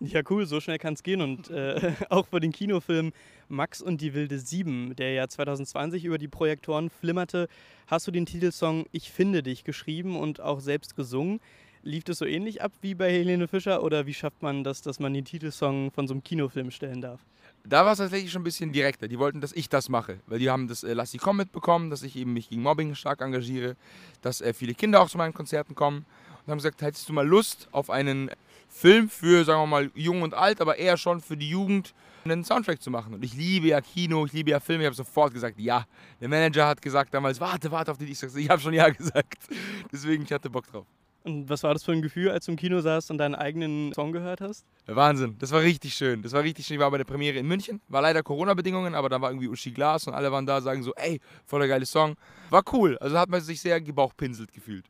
Ja, 0.01 0.21
cool, 0.29 0.45
so 0.45 0.61
schnell 0.61 0.79
kann 0.79 0.95
es 0.95 1.03
gehen. 1.03 1.23
Und 1.23 1.51
äh, 1.51 1.93
auch 2.11 2.27
für 2.27 2.41
den 2.41 2.53
Kinofilm 2.53 3.13
Max 3.49 3.81
und 3.81 4.01
die 4.01 4.13
wilde 4.13 4.39
Sieben, 4.39 4.95
der 4.97 5.13
ja 5.13 5.29
2020 5.29 6.05
über 6.05 6.19
die 6.19 6.29
Projektoren 6.29 6.91
flimmerte, 6.91 7.49
hast 7.87 8.07
du 8.07 8.11
den 8.11 8.27
Titelsong 8.27 8.87
Ich 8.93 9.11
finde 9.11 9.43
dich 9.43 9.65
geschrieben 9.65 10.17
und 10.17 10.41
auch 10.41 10.61
selbst 10.61 10.97
gesungen. 10.97 11.41
Lief 11.83 12.05
das 12.05 12.19
so 12.19 12.25
ähnlich 12.25 12.63
ab 12.63 12.73
wie 12.83 12.95
bei 12.95 13.11
Helene 13.11 13.47
Fischer 13.47 13.83
oder 13.83 14.07
wie 14.07 14.15
schafft 14.15 14.43
man 14.43 14.65
das, 14.65 14.83
dass 14.83 14.99
man 14.99 15.15
den 15.15 15.25
Titelsong 15.25 15.93
von 15.93 16.09
so 16.09 16.15
einem 16.15 16.25
Kinofilm 16.25 16.71
stellen 16.71 17.01
darf? 17.01 17.21
Da 17.65 17.85
war 17.85 17.93
es 17.93 17.99
tatsächlich 17.99 18.31
schon 18.31 18.43
ein 18.43 18.45
bisschen 18.45 18.73
direkter. 18.73 19.09
Die 19.09 19.19
wollten, 19.19 19.41
dass 19.41 19.53
ich 19.53 19.69
das 19.69 19.89
mache, 19.89 20.19
weil 20.27 20.39
die 20.39 20.51
haben 20.51 20.69
das 20.69 20.85
äh, 20.85 20.93
Lass 20.93 21.13
sie 21.13 21.19
kommen 21.19 21.39
mitbekommen, 21.39 21.91
dass 21.91 22.03
ich 22.03 22.17
eben 22.17 22.33
mich 22.33 22.51
gegen 22.51 22.63
Mobbing 22.63 22.95
stark 22.95 23.23
engagiere, 23.23 23.77
dass 24.21 24.41
äh, 24.41 24.53
viele 24.53 24.75
Kinder 24.75 25.01
auch 25.01 25.09
zu 25.09 25.17
meinen 25.17 25.35
Konzerten 25.35 25.75
kommen 25.75 26.05
und 26.45 26.51
haben 26.51 26.59
gesagt, 26.59 26.83
hättest 26.83 27.09
du 27.09 27.13
mal 27.13 27.27
Lust 27.27 27.69
auf 27.73 27.89
einen 27.91 28.31
Film 28.69 29.09
für, 29.09 29.45
sagen 29.45 29.63
wir 29.63 29.67
mal, 29.67 29.91
jung 29.95 30.23
und 30.23 30.35
alt, 30.35 30.61
aber 30.61 30.77
eher 30.77 30.97
schon 30.97 31.21
für 31.21 31.37
die 31.37 31.49
Jugend 31.49 31.95
einen 32.25 32.45
Soundtrack 32.45 32.83
zu 32.83 32.91
machen. 32.91 33.15
Und 33.15 33.25
ich 33.25 33.35
liebe 33.35 33.69
ja 33.69 33.81
Kino, 33.81 34.27
ich 34.27 34.33
liebe 34.33 34.51
ja 34.51 34.61
Filme. 34.61 34.83
Ich 34.83 34.87
habe 34.87 34.97
sofort 34.97 35.33
gesagt, 35.33 35.59
ja. 35.59 35.85
Der 36.21 36.29
Manager 36.29 36.67
hat 36.67 36.83
gesagt 36.83 37.15
damals, 37.15 37.41
warte, 37.41 37.71
warte 37.71 37.93
auf 37.93 37.99
die. 37.99 38.07
Ich, 38.07 38.23
ich 38.23 38.51
habe 38.51 38.61
schon 38.61 38.75
ja 38.75 38.89
gesagt. 38.91 39.47
Deswegen, 39.93 40.25
ich 40.25 40.33
hatte 40.33 40.51
Bock 40.51 40.67
drauf. 40.67 40.87
Und 41.27 41.49
was 41.49 41.65
war 41.65 41.75
das 41.75 41.83
für 41.83 41.91
ein 41.91 42.03
Gefühl, 42.03 42.31
als 42.31 42.47
du 42.47 42.53
im 42.53 42.57
Kino 42.57 42.81
saßt 42.81 43.11
und 43.11 43.19
deinen 43.19 43.35
eigenen 43.35 43.93
Song 43.95 44.13
gehört 44.13 44.41
hast? 44.41 44.65
Wahnsinn, 44.87 45.35
das 45.41 45.51
war 45.51 45.61
richtig 45.61 45.93
schön. 45.95 46.23
Das 46.23 46.33
war 46.33 46.45
richtig 46.45 46.65
schön. 46.65 46.77
Ich 46.77 46.81
war 46.81 46.91
bei 46.93 46.99
der 46.99 47.05
Premiere 47.05 47.37
in 47.39 47.49
München. 47.49 47.81
War 47.89 48.01
leider 48.01 48.23
Corona-Bedingungen, 48.23 48.95
aber 48.95 49.09
da 49.09 49.21
war 49.21 49.31
irgendwie 49.31 49.49
Uschi 49.49 49.73
Glas 49.73 50.07
und 50.07 50.15
alle 50.15 50.31
waren 50.31 50.47
da, 50.47 50.61
sagen 50.61 50.85
so, 50.85 50.95
ey, 50.95 51.21
voller 51.45 51.67
geile 51.67 51.85
Song. 51.85 52.15
War 52.51 52.63
cool. 52.73 52.97
Also 52.99 53.19
hat 53.19 53.29
man 53.29 53.41
sich 53.41 53.61
sehr 53.61 53.81
gebauchpinselt 53.81 54.53
gefühlt. 54.53 54.85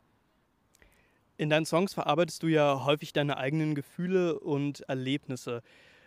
In 1.38 1.50
deinen 1.50 1.66
Songs 1.66 1.92
verarbeitest 1.92 2.42
du 2.42 2.46
ja 2.46 2.84
häufig 2.84 3.12
deine 3.12 3.36
eigenen 3.36 3.74
Gefühle 3.74 4.38
und 4.38 4.80
Erlebnisse. 4.88 5.62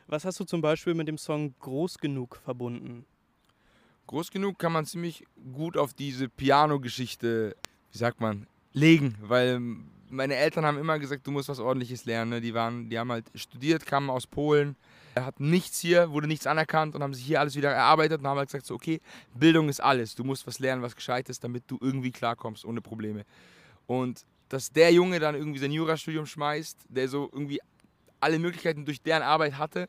Was 0.08 0.26
hast 0.26 0.40
du 0.40 0.44
zum 0.44 0.62
Beispiel 0.62 0.96
mit 0.96 1.08
dem 1.08 1.20
Song 1.20 1.54
Groß 1.60 2.00
genug 2.00 2.38
verbunden? 2.38 3.06
Groß 4.08 4.32
genug 4.32 4.58
kann 4.58 4.72
man 4.72 4.88
ziemlich 4.88 5.26
gut 5.54 5.78
auf 5.78 5.94
diese 5.94 6.30
Piano-Geschichte, 6.30 7.56
wie 7.92 7.98
sagt 7.98 8.20
man, 8.20 8.48
legen, 8.74 9.16
weil 9.22 9.62
meine 10.10 10.36
Eltern 10.36 10.66
haben 10.66 10.80
immer 10.80 10.98
gesagt, 10.98 11.28
du 11.28 11.32
musst 11.32 11.48
was 11.48 11.60
Ordentliches 11.60 12.06
lernen. 12.06 12.32
Ne? 12.32 12.42
Die, 12.42 12.56
waren, 12.56 12.90
die 12.90 12.98
haben 12.98 13.12
halt 13.12 13.26
studiert, 13.36 13.86
kamen 13.86 14.10
aus 14.10 14.26
Polen, 14.26 14.76
hatten 15.16 15.52
nichts 15.52 15.80
hier, 15.80 16.10
wurde 16.10 16.28
nichts 16.28 16.48
anerkannt 16.48 16.96
und 16.96 17.04
haben 17.04 17.14
sich 17.14 17.26
hier 17.26 17.40
alles 17.40 17.56
wieder 17.56 17.70
erarbeitet 17.70 18.22
und 18.22 18.28
haben 18.28 18.40
halt 18.40 18.50
gesagt, 18.50 18.66
so, 18.66 18.74
okay, 18.74 19.00
Bildung 19.36 19.70
ist 19.70 19.80
alles. 19.80 20.16
Du 20.16 20.24
musst 20.24 20.48
was 20.48 20.58
lernen, 20.58 20.82
was 20.82 20.96
gescheit 20.96 21.30
ist, 21.30 21.44
damit 21.44 21.66
du 21.68 21.78
irgendwie 21.80 22.12
klarkommst 22.12 22.66
ohne 22.66 22.82
Probleme. 22.82 23.26
Und 23.86 24.26
dass 24.50 24.72
der 24.72 24.92
Junge 24.92 25.20
dann 25.20 25.36
irgendwie 25.36 25.60
sein 25.60 25.72
Jurastudium 25.72 26.26
schmeißt, 26.26 26.86
der 26.90 27.08
so 27.08 27.30
irgendwie 27.32 27.62
alle 28.20 28.40
Möglichkeiten 28.40 28.86
durch 28.86 29.02
deren 29.02 29.24
Arbeit 29.24 29.58
hatte 29.58 29.88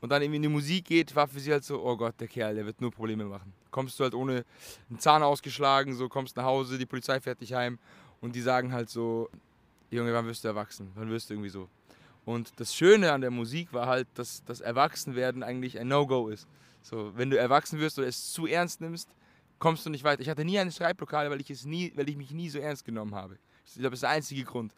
und 0.00 0.10
dann 0.10 0.22
irgendwie 0.22 0.36
in 0.36 0.42
die 0.42 0.48
Musik 0.48 0.84
geht, 0.84 1.14
war 1.14 1.28
für 1.28 1.40
sie 1.40 1.52
halt 1.52 1.64
so, 1.64 1.82
oh 1.82 1.96
Gott, 1.96 2.14
der 2.20 2.28
Kerl, 2.28 2.54
der 2.54 2.66
wird 2.66 2.80
nur 2.80 2.90
Probleme 2.90 3.24
machen. 3.24 3.52
Kommst 3.70 3.98
du 3.98 4.04
halt 4.04 4.14
ohne 4.14 4.44
einen 4.88 4.98
Zahn 4.98 5.22
ausgeschlagen, 5.22 5.94
so 5.94 6.08
kommst 6.08 6.36
nach 6.36 6.44
Hause, 6.44 6.76
die 6.76 6.86
Polizei 6.86 7.20
fährt 7.20 7.40
dich 7.40 7.54
heim 7.54 7.78
und 8.20 8.34
die 8.34 8.40
sagen 8.40 8.72
halt 8.72 8.90
so, 8.90 9.30
Junge, 9.90 10.12
wann 10.12 10.26
wirst 10.26 10.44
du 10.44 10.48
erwachsen? 10.48 10.90
Wann 10.94 11.10
wirst 11.10 11.30
du 11.30 11.34
irgendwie 11.34 11.50
so? 11.50 11.68
Und 12.24 12.52
das 12.60 12.74
Schöne 12.74 13.12
an 13.12 13.20
der 13.20 13.30
Musik 13.30 13.72
war 13.72 13.86
halt, 13.86 14.06
dass 14.14 14.44
das 14.44 14.60
Erwachsenwerden 14.60 15.42
eigentlich 15.42 15.78
ein 15.78 15.88
No-Go 15.88 16.28
ist. 16.28 16.46
So, 16.82 17.12
wenn 17.16 17.30
du 17.30 17.38
erwachsen 17.38 17.80
wirst 17.80 17.98
oder 17.98 18.08
es 18.08 18.32
zu 18.32 18.46
ernst 18.46 18.80
nimmst, 18.80 19.08
kommst 19.58 19.84
du 19.84 19.90
nicht 19.90 20.04
weiter. 20.04 20.22
Ich 20.22 20.28
hatte 20.28 20.44
nie 20.44 20.58
eine 20.58 20.72
Schreibblockade, 20.72 21.30
weil 21.30 21.40
ich 21.40 21.50
es 21.50 21.64
nie, 21.64 21.92
weil 21.96 22.08
ich 22.08 22.16
mich 22.16 22.30
nie 22.30 22.48
so 22.48 22.58
ernst 22.58 22.84
genommen 22.84 23.14
habe. 23.14 23.36
Ich 23.76 23.80
glaube, 23.80 23.90
das 23.90 23.98
ist 23.98 24.02
der 24.02 24.10
einzige 24.10 24.44
Grund. 24.44 24.74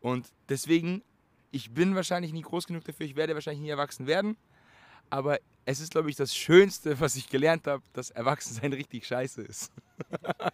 Und 0.00 0.28
deswegen, 0.48 1.02
ich 1.50 1.72
bin 1.72 1.94
wahrscheinlich 1.94 2.32
nie 2.32 2.42
groß 2.42 2.66
genug 2.66 2.84
dafür, 2.84 3.06
ich 3.06 3.16
werde 3.16 3.34
wahrscheinlich 3.34 3.62
nie 3.62 3.70
erwachsen 3.70 4.06
werden. 4.06 4.36
Aber 5.10 5.38
es 5.64 5.80
ist, 5.80 5.92
glaube 5.92 6.10
ich, 6.10 6.16
das 6.16 6.34
Schönste, 6.34 6.98
was 7.00 7.16
ich 7.16 7.28
gelernt 7.28 7.66
habe, 7.66 7.82
dass 7.92 8.10
Erwachsensein 8.10 8.72
richtig 8.72 9.06
scheiße 9.06 9.42
ist. 9.42 9.72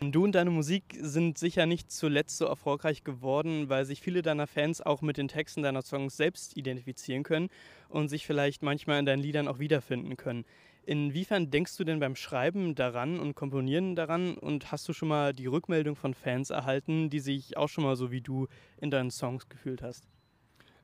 Du 0.00 0.24
und 0.24 0.32
deine 0.32 0.50
Musik 0.50 0.94
sind 1.00 1.38
sicher 1.38 1.64
nicht 1.64 1.90
zuletzt 1.90 2.36
so 2.36 2.44
erfolgreich 2.44 3.02
geworden, 3.02 3.70
weil 3.70 3.86
sich 3.86 4.02
viele 4.02 4.20
deiner 4.20 4.46
Fans 4.46 4.82
auch 4.82 5.00
mit 5.00 5.16
den 5.16 5.26
Texten 5.26 5.62
deiner 5.62 5.80
Songs 5.80 6.18
selbst 6.18 6.54
identifizieren 6.54 7.22
können 7.22 7.48
und 7.88 8.08
sich 8.08 8.26
vielleicht 8.26 8.62
manchmal 8.62 8.98
in 8.98 9.06
deinen 9.06 9.22
Liedern 9.22 9.48
auch 9.48 9.58
wiederfinden 9.58 10.18
können. 10.18 10.44
Inwiefern 10.86 11.50
denkst 11.50 11.76
du 11.76 11.82
denn 11.82 11.98
beim 11.98 12.14
Schreiben 12.14 12.76
daran 12.76 13.18
und 13.18 13.34
Komponieren 13.34 13.96
daran 13.96 14.38
und 14.38 14.70
hast 14.70 14.88
du 14.88 14.92
schon 14.92 15.08
mal 15.08 15.32
die 15.32 15.46
Rückmeldung 15.46 15.96
von 15.96 16.14
Fans 16.14 16.50
erhalten, 16.50 17.10
die 17.10 17.18
sich 17.18 17.56
auch 17.56 17.68
schon 17.68 17.82
mal 17.82 17.96
so 17.96 18.12
wie 18.12 18.20
du 18.20 18.46
in 18.80 18.92
deinen 18.92 19.10
Songs 19.10 19.48
gefühlt 19.48 19.82
hast? 19.82 20.06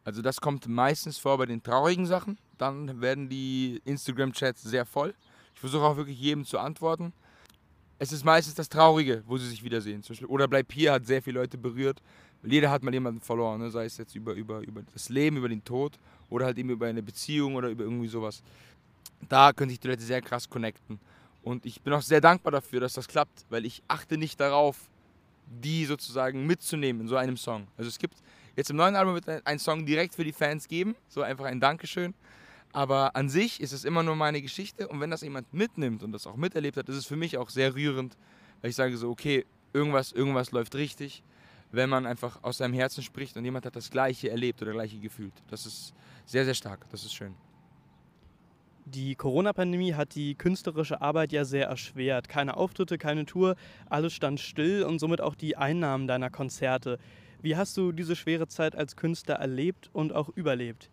Also 0.03 0.21
das 0.21 0.41
kommt 0.41 0.67
meistens 0.67 1.19
vor 1.19 1.39
bei 1.39 1.47
den 1.47 1.63
traurigen 1.63 2.07
Sachen. 2.07 2.37
Dann 2.59 3.01
werden 3.01 3.29
die 3.29 3.81
Instagram-Chats 3.85 4.63
sehr 4.63 4.85
voll. 4.85 5.15
Ich 5.55 5.61
versuche 5.61 5.85
auch 5.85 5.97
wirklich 5.97 6.19
jedem 6.19 6.45
zu 6.45 6.59
antworten. 6.59 7.13
Es 8.01 8.11
ist 8.11 8.25
meistens 8.25 8.57
das 8.57 8.69
Traurige, 8.69 9.23
wo 9.29 9.39
sie 9.39 9.47
sich 9.47 9.63
wiedersehen. 9.63 10.03
Oder 10.27 10.49
Bleib 10.49 10.73
hier 10.73 10.95
hat 10.95 11.07
sehr 11.07 11.23
viele 11.23 11.39
Leute 11.39 11.59
berührt. 11.59 12.03
Jeder 12.43 12.73
hat 12.73 12.83
mal 12.83 12.93
jemanden 12.93 13.21
verloren, 13.21 13.61
ne? 13.61 13.71
sei 13.71 13.85
es 13.85 13.99
jetzt 13.99 14.17
über, 14.17 14.35
über, 14.35 14.63
über 14.63 14.83
das 14.93 15.09
Leben, 15.11 15.37
über 15.37 15.49
den 15.49 15.63
Tod 15.63 16.01
oder 16.29 16.47
halt 16.47 16.59
eben 16.59 16.71
über 16.71 16.87
eine 16.87 17.05
Beziehung 17.05 17.55
oder 17.55 17.69
über 17.69 17.85
irgendwie 17.85 18.09
sowas 18.09 18.43
da 19.29 19.53
könnte 19.53 19.73
ich 19.73 19.81
die 19.81 19.89
Leute 19.89 20.03
sehr 20.03 20.21
krass 20.21 20.49
connecten. 20.49 21.01
Und 21.43 21.67
ich 21.67 21.81
bin 21.83 21.93
auch 21.93 22.03
sehr 22.03 22.21
dankbar 22.21 22.53
dafür, 22.53 22.81
dass 22.81 22.95
das 22.95 23.09
klappt, 23.09 23.45
weil 23.51 23.67
ich 23.67 23.83
achte 23.89 24.17
nicht 24.17 24.39
darauf, 24.39 24.77
die 25.47 25.85
sozusagen 25.85 26.47
mitzunehmen 26.47 27.03
in 27.03 27.09
so 27.09 27.17
einem 27.17 27.37
Song. 27.37 27.67
Also 27.77 27.89
es 27.89 27.99
gibt 27.99 28.17
jetzt 28.57 28.71
im 28.71 28.77
neuen 28.77 28.97
Album 28.97 29.15
wird 29.15 29.47
ein 29.47 29.59
Song 29.59 29.85
direkt 29.85 30.15
für 30.15 30.25
die 30.25 30.33
Fans 30.33 30.69
geben, 30.69 30.95
so 31.09 31.23
einfach 31.23 31.45
ein 31.47 31.61
Dankeschön. 31.61 32.15
Aber 32.73 33.15
an 33.17 33.29
sich 33.29 33.61
ist 33.61 33.73
es 33.73 33.85
immer 33.85 34.03
nur 34.03 34.17
meine 34.17 34.41
Geschichte 34.41 34.89
und 34.89 35.01
wenn 35.01 35.11
das 35.11 35.21
jemand 35.21 35.53
mitnimmt 35.53 36.03
und 36.03 36.13
das 36.13 36.27
auch 36.27 36.37
miterlebt 36.37 36.79
hat, 36.79 36.89
ist 36.89 36.97
es 36.97 37.07
für 37.07 37.17
mich 37.17 37.37
auch 37.37 37.51
sehr 37.51 37.75
rührend, 37.75 38.17
weil 38.61 38.71
ich 38.71 38.77
sage 38.77 38.97
so, 38.97 39.11
okay, 39.11 39.45
irgendwas, 39.75 40.13
irgendwas 40.13 40.53
läuft 40.53 40.75
richtig, 40.75 41.23
wenn 41.71 41.91
man 41.91 42.07
einfach 42.07 42.43
aus 42.43 42.59
seinem 42.59 42.73
Herzen 42.73 43.03
spricht 43.03 43.37
und 43.37 43.45
jemand 43.45 43.67
hat 43.67 43.77
das 43.77 43.91
Gleiche 43.91 44.31
erlebt 44.31 44.63
oder 44.63 44.73
Gleiche 44.73 44.99
gefühlt. 44.99 45.35
Das 45.51 45.67
ist 45.67 45.93
sehr, 46.25 46.45
sehr 46.45 46.55
stark, 46.55 46.87
das 46.91 47.05
ist 47.05 47.13
schön. 47.13 47.35
Die 48.85 49.15
Corona-Pandemie 49.15 49.95
hat 49.95 50.17
die 50.17 50.35
künstlerische 50.35 51.01
Arbeit 51.01 51.31
ja 51.31 51.45
sehr 51.45 51.69
erschwert. 51.69 52.29
Keine 52.29 52.57
Auftritte, 52.57 52.99
keine 52.99 53.27
Tour, 53.27 53.55
alles 53.89 54.13
stand 54.13 54.41
still 54.41 54.83
und 54.83 54.99
somit 54.99 55.21
auch 55.21 55.37
die 55.37 55.57
Einnahmen 55.57 56.09
deiner 56.09 56.31
Konzerte. 56.31 56.99
Wie 57.43 57.57
hast 57.57 57.77
du 57.77 57.93
diese 57.93 58.17
schwere 58.17 58.49
Zeit 58.49 58.75
als 58.75 58.97
Künstler 58.97 59.37
erlebt 59.37 59.89
und 59.93 60.13
auch 60.13 60.29
überlebt? 60.31 60.91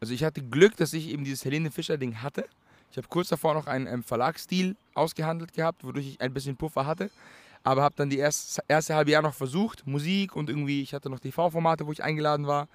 Also 0.00 0.12
ich 0.12 0.24
hatte 0.24 0.42
Glück, 0.42 0.76
dass 0.76 0.92
ich 0.92 1.08
eben 1.08 1.24
dieses 1.24 1.44
Helene 1.44 1.70
Fischer-Ding 1.70 2.20
hatte. 2.20 2.46
Ich 2.90 2.96
habe 2.96 3.06
kurz 3.08 3.28
davor 3.28 3.54
noch 3.54 3.68
einen, 3.68 3.86
einen 3.86 4.02
Verlagsstil 4.02 4.76
ausgehandelt 4.94 5.52
gehabt, 5.52 5.84
wodurch 5.84 6.08
ich 6.08 6.20
ein 6.20 6.34
bisschen 6.34 6.56
Puffer 6.56 6.84
hatte. 6.84 7.10
Aber 7.62 7.82
habe 7.82 7.94
dann 7.96 8.10
die 8.10 8.18
erste, 8.18 8.62
erste 8.68 8.94
halbe 8.94 9.12
Jahr 9.12 9.22
noch 9.22 9.34
versucht, 9.34 9.86
Musik 9.86 10.36
und 10.36 10.50
irgendwie, 10.50 10.82
ich 10.82 10.94
hatte 10.94 11.08
noch 11.08 11.20
TV-Formate, 11.20 11.86
wo 11.86 11.92
ich 11.92 12.02
eingeladen 12.02 12.46
war. 12.46 12.68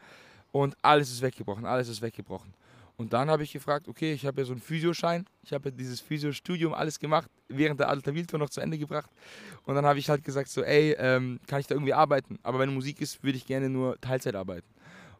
Und 0.51 0.75
alles 0.81 1.11
ist 1.11 1.21
weggebrochen, 1.21 1.65
alles 1.65 1.89
ist 1.89 2.01
weggebrochen. 2.01 2.53
Und 2.99 3.13
dann 3.13 3.29
habe 3.29 3.43
ich 3.43 3.53
gefragt, 3.53 3.87
okay, 3.87 4.11
ich 4.11 4.25
habe 4.25 4.41
ja 4.41 4.45
so 4.45 4.51
einen 4.51 4.59
Physioschein, 4.59 5.25
ich 5.41 5.53
habe 5.53 5.69
ja 5.69 5.71
dieses 5.73 6.01
Physiostudium 6.01 6.73
alles 6.73 6.99
gemacht, 6.99 7.29
während 7.47 7.79
der 7.79 7.87
Alter 7.87 8.13
Wildtour 8.13 8.39
noch 8.39 8.49
zu 8.49 8.59
Ende 8.59 8.77
gebracht. 8.77 9.09
Und 9.63 9.75
dann 9.75 9.85
habe 9.85 9.99
ich 9.99 10.09
halt 10.09 10.21
gesagt, 10.21 10.49
so, 10.49 10.63
ey, 10.63 10.97
ähm, 10.99 11.39
kann 11.47 11.61
ich 11.61 11.67
da 11.67 11.75
irgendwie 11.75 11.93
arbeiten? 11.93 12.39
Aber 12.43 12.59
wenn 12.59 12.73
Musik 12.73 12.99
ist, 12.99 13.23
würde 13.23 13.37
ich 13.37 13.45
gerne 13.45 13.69
nur 13.69 13.97
Teilzeit 14.01 14.35
arbeiten. 14.35 14.67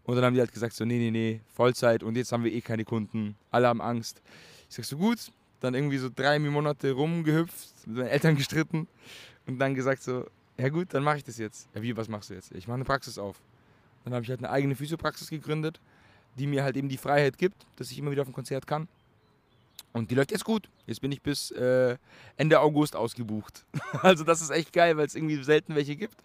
Und 0.03 0.17
dann 0.17 0.25
haben 0.25 0.33
die 0.33 0.41
halt 0.41 0.51
gesagt, 0.51 0.73
so, 0.73 0.83
nee, 0.83 0.97
nee, 0.97 1.09
nee, 1.09 1.39
Vollzeit 1.55 2.03
und 2.03 2.17
jetzt 2.17 2.33
haben 2.33 2.43
wir 2.43 2.51
eh 2.51 2.59
keine 2.59 2.83
Kunden, 2.83 3.37
alle 3.49 3.69
haben 3.69 3.81
Angst. 3.81 4.21
Ich 4.69 4.75
sag 4.75 4.83
so, 4.83 4.97
gut, 4.97 5.31
dann 5.61 5.73
irgendwie 5.73 5.99
so 5.99 6.09
drei 6.13 6.37
Monate 6.37 6.91
rumgehüpft, 6.91 7.87
mit 7.87 7.95
meinen 7.95 8.07
Eltern 8.07 8.35
gestritten 8.35 8.89
und 9.47 9.57
dann 9.57 9.73
gesagt 9.73 10.03
so, 10.03 10.25
ja 10.57 10.67
gut, 10.67 10.93
dann 10.93 11.03
mache 11.03 11.19
ich 11.19 11.23
das 11.23 11.37
jetzt. 11.37 11.69
Ja, 11.73 11.81
wie, 11.81 11.95
was 11.95 12.09
machst 12.09 12.29
du 12.29 12.33
jetzt? 12.33 12.51
Ich 12.51 12.67
mache 12.67 12.75
eine 12.75 12.83
Praxis 12.83 13.17
auf. 13.17 13.41
Dann 14.03 14.13
habe 14.13 14.25
ich 14.25 14.29
halt 14.29 14.41
eine 14.41 14.49
eigene 14.49 14.75
Physiopraxis 14.75 15.29
gegründet 15.29 15.79
die 16.37 16.47
mir 16.47 16.63
halt 16.63 16.77
eben 16.77 16.89
die 16.89 16.97
Freiheit 16.97 17.37
gibt, 17.37 17.65
dass 17.77 17.91
ich 17.91 17.97
immer 17.97 18.11
wieder 18.11 18.21
auf 18.21 18.27
ein 18.27 18.33
Konzert 18.33 18.67
kann. 18.67 18.87
Und 19.91 20.11
die 20.11 20.15
läuft 20.15 20.31
jetzt 20.31 20.45
gut. 20.45 20.69
Jetzt 20.85 21.01
bin 21.01 21.11
ich 21.11 21.21
bis 21.21 21.51
äh, 21.51 21.97
Ende 22.37 22.59
August 22.59 22.95
ausgebucht. 22.95 23.65
also 24.01 24.23
das 24.23 24.41
ist 24.41 24.51
echt 24.51 24.71
geil, 24.71 24.97
weil 24.97 25.07
es 25.07 25.15
irgendwie 25.15 25.43
selten 25.43 25.75
welche 25.75 25.95
gibt. 25.95 26.15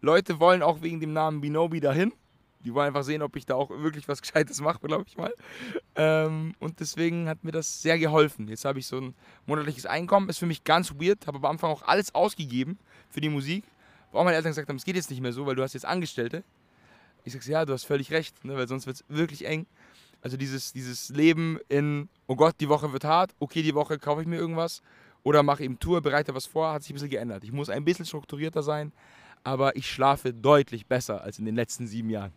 Leute 0.00 0.40
wollen 0.40 0.62
auch 0.62 0.82
wegen 0.82 1.00
dem 1.00 1.12
Namen 1.12 1.40
Binobi 1.40 1.80
dahin. 1.80 2.12
Die 2.64 2.72
wollen 2.72 2.88
einfach 2.88 3.02
sehen, 3.02 3.22
ob 3.22 3.36
ich 3.36 3.46
da 3.46 3.54
auch 3.54 3.70
wirklich 3.70 4.08
was 4.08 4.22
Gescheites 4.22 4.60
mache, 4.60 4.80
glaube 4.86 5.04
ich 5.06 5.16
mal. 5.16 5.32
Ähm, 5.96 6.54
und 6.60 6.80
deswegen 6.80 7.28
hat 7.28 7.44
mir 7.44 7.52
das 7.52 7.82
sehr 7.82 7.98
geholfen. 7.98 8.48
Jetzt 8.48 8.64
habe 8.64 8.78
ich 8.78 8.86
so 8.86 8.98
ein 8.98 9.14
monatliches 9.46 9.86
Einkommen. 9.86 10.28
Ist 10.28 10.38
für 10.38 10.46
mich 10.46 10.64
ganz 10.64 10.92
weird. 10.92 11.26
Habe 11.26 11.38
am 11.38 11.44
Anfang 11.46 11.70
auch 11.70 11.82
alles 11.82 12.14
ausgegeben 12.14 12.78
für 13.10 13.20
die 13.20 13.28
Musik. 13.30 13.64
Auch 14.12 14.24
meine 14.24 14.36
Eltern 14.36 14.52
gesagt 14.52 14.68
haben, 14.68 14.76
es 14.76 14.84
geht 14.84 14.96
jetzt 14.96 15.10
nicht 15.10 15.20
mehr 15.20 15.32
so, 15.32 15.44
weil 15.44 15.56
du 15.56 15.62
hast 15.62 15.72
jetzt 15.72 15.86
Angestellte. 15.86 16.44
Ich 17.24 17.32
sage, 17.32 17.50
ja, 17.50 17.64
du 17.64 17.72
hast 17.72 17.84
völlig 17.84 18.12
recht, 18.12 18.44
ne, 18.44 18.56
weil 18.56 18.68
sonst 18.68 18.86
wird 18.86 18.96
es 18.96 19.04
wirklich 19.08 19.46
eng. 19.46 19.66
Also 20.20 20.36
dieses, 20.36 20.72
dieses 20.72 21.08
Leben 21.10 21.58
in, 21.68 22.08
oh 22.26 22.36
Gott, 22.36 22.54
die 22.60 22.68
Woche 22.68 22.92
wird 22.92 23.04
hart, 23.04 23.34
okay, 23.40 23.62
die 23.62 23.74
Woche 23.74 23.98
kaufe 23.98 24.22
ich 24.22 24.26
mir 24.26 24.36
irgendwas 24.36 24.82
oder 25.22 25.42
mache 25.42 25.64
eben 25.64 25.78
Tour, 25.78 26.00
bereite 26.00 26.34
was 26.34 26.46
vor, 26.46 26.72
hat 26.72 26.82
sich 26.82 26.92
ein 26.92 26.94
bisschen 26.94 27.10
geändert. 27.10 27.44
Ich 27.44 27.52
muss 27.52 27.68
ein 27.68 27.84
bisschen 27.84 28.06
strukturierter 28.06 28.62
sein, 28.62 28.92
aber 29.42 29.76
ich 29.76 29.90
schlafe 29.90 30.32
deutlich 30.32 30.86
besser 30.86 31.22
als 31.22 31.38
in 31.38 31.44
den 31.44 31.56
letzten 31.56 31.86
sieben 31.86 32.10
Jahren. 32.10 32.32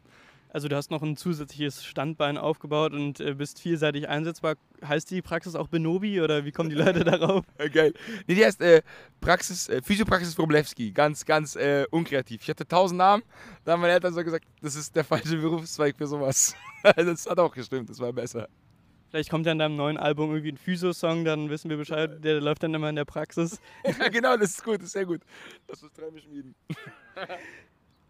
Also 0.49 0.67
du 0.67 0.75
hast 0.75 0.91
noch 0.91 1.01
ein 1.01 1.17
zusätzliches 1.17 1.83
Standbein 1.83 2.37
aufgebaut 2.37 2.93
und 2.93 3.19
äh, 3.19 3.33
bist 3.33 3.59
vielseitig 3.59 4.07
einsetzbar. 4.07 4.55
Heißt 4.83 5.11
die 5.11 5.21
Praxis 5.21 5.55
auch 5.55 5.67
Benobi 5.67 6.21
oder 6.21 6.45
wie 6.45 6.51
kommen 6.51 6.69
die 6.69 6.75
Leute 6.83 7.03
darauf? 7.03 7.45
Geil. 7.73 7.93
Nee, 8.27 8.35
die 8.35 8.45
heißt 8.45 8.61
äh, 8.61 8.81
Praxis, 9.19 9.67
äh, 9.69 9.81
Physiopraxis 9.81 10.37
Wroblewski. 10.37 10.91
Ganz, 10.91 11.25
ganz 11.25 11.55
äh, 11.55 11.85
unkreativ. 11.91 12.41
Ich 12.41 12.49
hatte 12.49 12.67
tausend 12.67 12.97
Namen, 12.97 13.23
da 13.65 13.73
haben 13.73 13.81
meine 13.81 13.93
Eltern 13.93 14.13
so 14.13 14.23
gesagt, 14.23 14.45
das 14.61 14.75
ist 14.75 14.95
der 14.95 15.03
falsche 15.03 15.37
Berufszweig 15.37 15.97
für 15.97 16.07
sowas. 16.07 16.55
das 16.95 17.25
hat 17.25 17.39
auch 17.39 17.53
gestimmt, 17.53 17.89
das 17.89 17.99
war 17.99 18.13
besser. 18.13 18.47
Vielleicht 19.09 19.29
kommt 19.29 19.45
ja 19.45 19.53
in 19.53 19.59
deinem 19.59 19.77
neuen 19.77 19.97
Album 19.97 20.31
irgendwie 20.31 20.51
ein 20.51 20.57
Physio-Song, 20.57 21.23
dann 21.23 21.49
wissen 21.49 21.69
wir 21.69 21.77
Bescheid, 21.77 22.23
der 22.23 22.41
läuft 22.41 22.63
dann 22.63 22.73
immer 22.73 22.89
in 22.89 22.95
der 22.95 23.05
Praxis. 23.05 23.59
ja, 23.99 24.09
genau, 24.09 24.35
das 24.35 24.51
ist 24.51 24.63
gut, 24.63 24.77
das 24.77 24.87
ist 24.87 24.93
sehr 24.93 25.05
gut. 25.05 25.21
Das 25.67 25.81
ist 25.81 25.95
Träume 25.95 26.19
schmieden. 26.19 26.55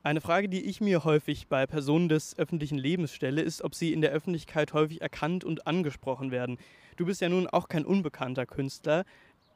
Eine 0.08 0.22
Frage, 0.22 0.48
die 0.48 0.62
ich 0.62 0.80
mir 0.80 1.04
häufig 1.04 1.50
bei 1.50 1.68
Personen 1.68 2.08
des 2.08 2.40
öffentlichen 2.40 2.78
Lebens 2.78 3.12
stelle, 3.12 3.42
ist, 3.42 3.62
ob 3.62 3.76
sie 3.76 3.92
in 3.92 4.00
der 4.00 4.12
Öffentlichkeit 4.12 4.72
häufig 4.72 5.02
erkannt 5.02 5.44
und 5.44 5.68
angesprochen 5.68 6.32
werden. 6.32 6.58
Du 6.96 7.06
bist 7.06 7.20
ja 7.20 7.28
nun 7.28 7.46
auch 7.46 7.68
kein 7.68 7.84
unbekannter 7.84 8.46
Künstler. 8.46 9.04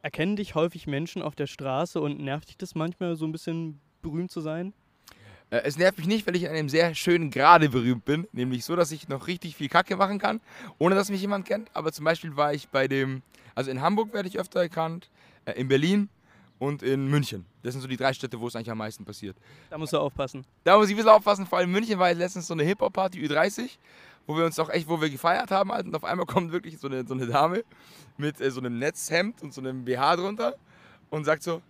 Erkennen 0.01 0.35
dich 0.35 0.53
häufig 0.53 0.87
Menschen 0.87 1.21
auf 1.21 1.35
der 1.35 1.47
Straße 1.47 2.01
und 2.01 2.19
nervt 2.19 2.49
dich 2.49 2.57
das 2.57 2.75
manchmal 2.75 3.15
so 3.15 3.23
ein 3.25 3.31
bisschen 3.31 3.79
berühmt 4.01 4.29
zu 4.29 4.41
sein? 4.41 4.73
Äh, 5.51 5.61
es 5.63 5.77
nervt 5.77 5.97
mich 5.97 6.07
nicht, 6.07 6.27
weil 6.27 6.35
ich 6.35 6.49
an 6.49 6.53
einem 6.53 6.67
sehr 6.67 6.95
schönen 6.95 7.31
Grade 7.31 7.69
berühmt 7.69 8.03
bin, 8.03 8.27
nämlich 8.33 8.65
so, 8.65 8.75
dass 8.75 8.91
ich 8.91 9.07
noch 9.07 9.27
richtig 9.27 9.55
viel 9.55 9.69
Kacke 9.69 9.95
machen 9.95 10.19
kann, 10.19 10.41
ohne 10.79 10.95
dass 10.95 11.09
mich 11.09 11.21
jemand 11.21 11.45
kennt. 11.45 11.69
Aber 11.73 11.93
zum 11.93 12.03
Beispiel 12.03 12.35
war 12.35 12.53
ich 12.53 12.67
bei 12.67 12.89
dem, 12.89 13.21
also 13.55 13.71
in 13.71 13.79
Hamburg 13.79 14.11
werde 14.11 14.27
ich 14.27 14.37
öfter 14.37 14.59
erkannt, 14.59 15.11
äh, 15.45 15.53
in 15.53 15.69
Berlin 15.69 16.09
und 16.61 16.83
in 16.83 17.07
München. 17.07 17.43
Das 17.63 17.73
sind 17.73 17.81
so 17.81 17.87
die 17.87 17.97
drei 17.97 18.13
Städte, 18.13 18.39
wo 18.39 18.47
es 18.47 18.55
eigentlich 18.55 18.69
am 18.69 18.77
meisten 18.77 19.03
passiert. 19.03 19.35
Da 19.71 19.79
musst 19.79 19.93
du 19.93 19.97
aufpassen. 19.97 20.45
Da 20.63 20.77
muss 20.77 20.89
ich 20.89 20.93
ein 20.93 20.97
bisschen 20.97 21.09
aufpassen. 21.09 21.47
Vor 21.47 21.57
allem 21.57 21.69
in 21.69 21.73
München 21.73 21.97
war 21.97 22.09
jetzt 22.09 22.19
letztens 22.19 22.45
so 22.45 22.53
eine 22.53 22.61
Hip-Hop-Party, 22.61 23.17
Ü30, 23.17 23.79
wo 24.27 24.37
wir 24.37 24.45
uns 24.45 24.59
auch 24.59 24.69
echt, 24.69 24.87
wo 24.87 25.01
wir 25.01 25.09
gefeiert 25.09 25.49
haben. 25.49 25.71
Halt. 25.71 25.87
Und 25.87 25.95
auf 25.95 26.03
einmal 26.03 26.27
kommt 26.27 26.51
wirklich 26.51 26.77
so 26.77 26.87
eine, 26.87 27.03
so 27.03 27.15
eine 27.15 27.25
Dame 27.25 27.63
mit 28.17 28.39
äh, 28.39 28.51
so 28.51 28.59
einem 28.59 28.77
Netzhemd 28.77 29.41
und 29.41 29.55
so 29.55 29.59
einem 29.59 29.83
BH 29.83 30.17
drunter 30.17 30.53
und 31.09 31.25
sagt 31.25 31.41
so, 31.41 31.63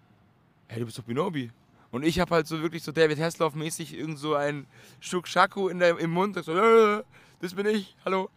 hey, 0.68 0.82
du 0.82 0.86
bist 0.86 0.98
doch 0.98 1.06
Binobi. 1.06 1.52
Und 1.92 2.04
ich 2.04 2.20
habe 2.20 2.36
halt 2.36 2.48
so 2.48 2.62
wirklich 2.62 2.84
so 2.84 2.92
David 2.92 3.18
Hasselhoff-mäßig 3.18 3.94
irgend 3.94 4.20
so 4.20 4.36
ein 4.36 4.68
Schukschaku 5.00 5.70
in 5.70 5.80
der, 5.80 5.98
im 6.00 6.12
Mund. 6.12 6.38
So, 6.44 6.52
äh, 6.52 7.02
das 7.40 7.54
bin 7.54 7.66
ich, 7.66 7.96
hallo. 8.04 8.30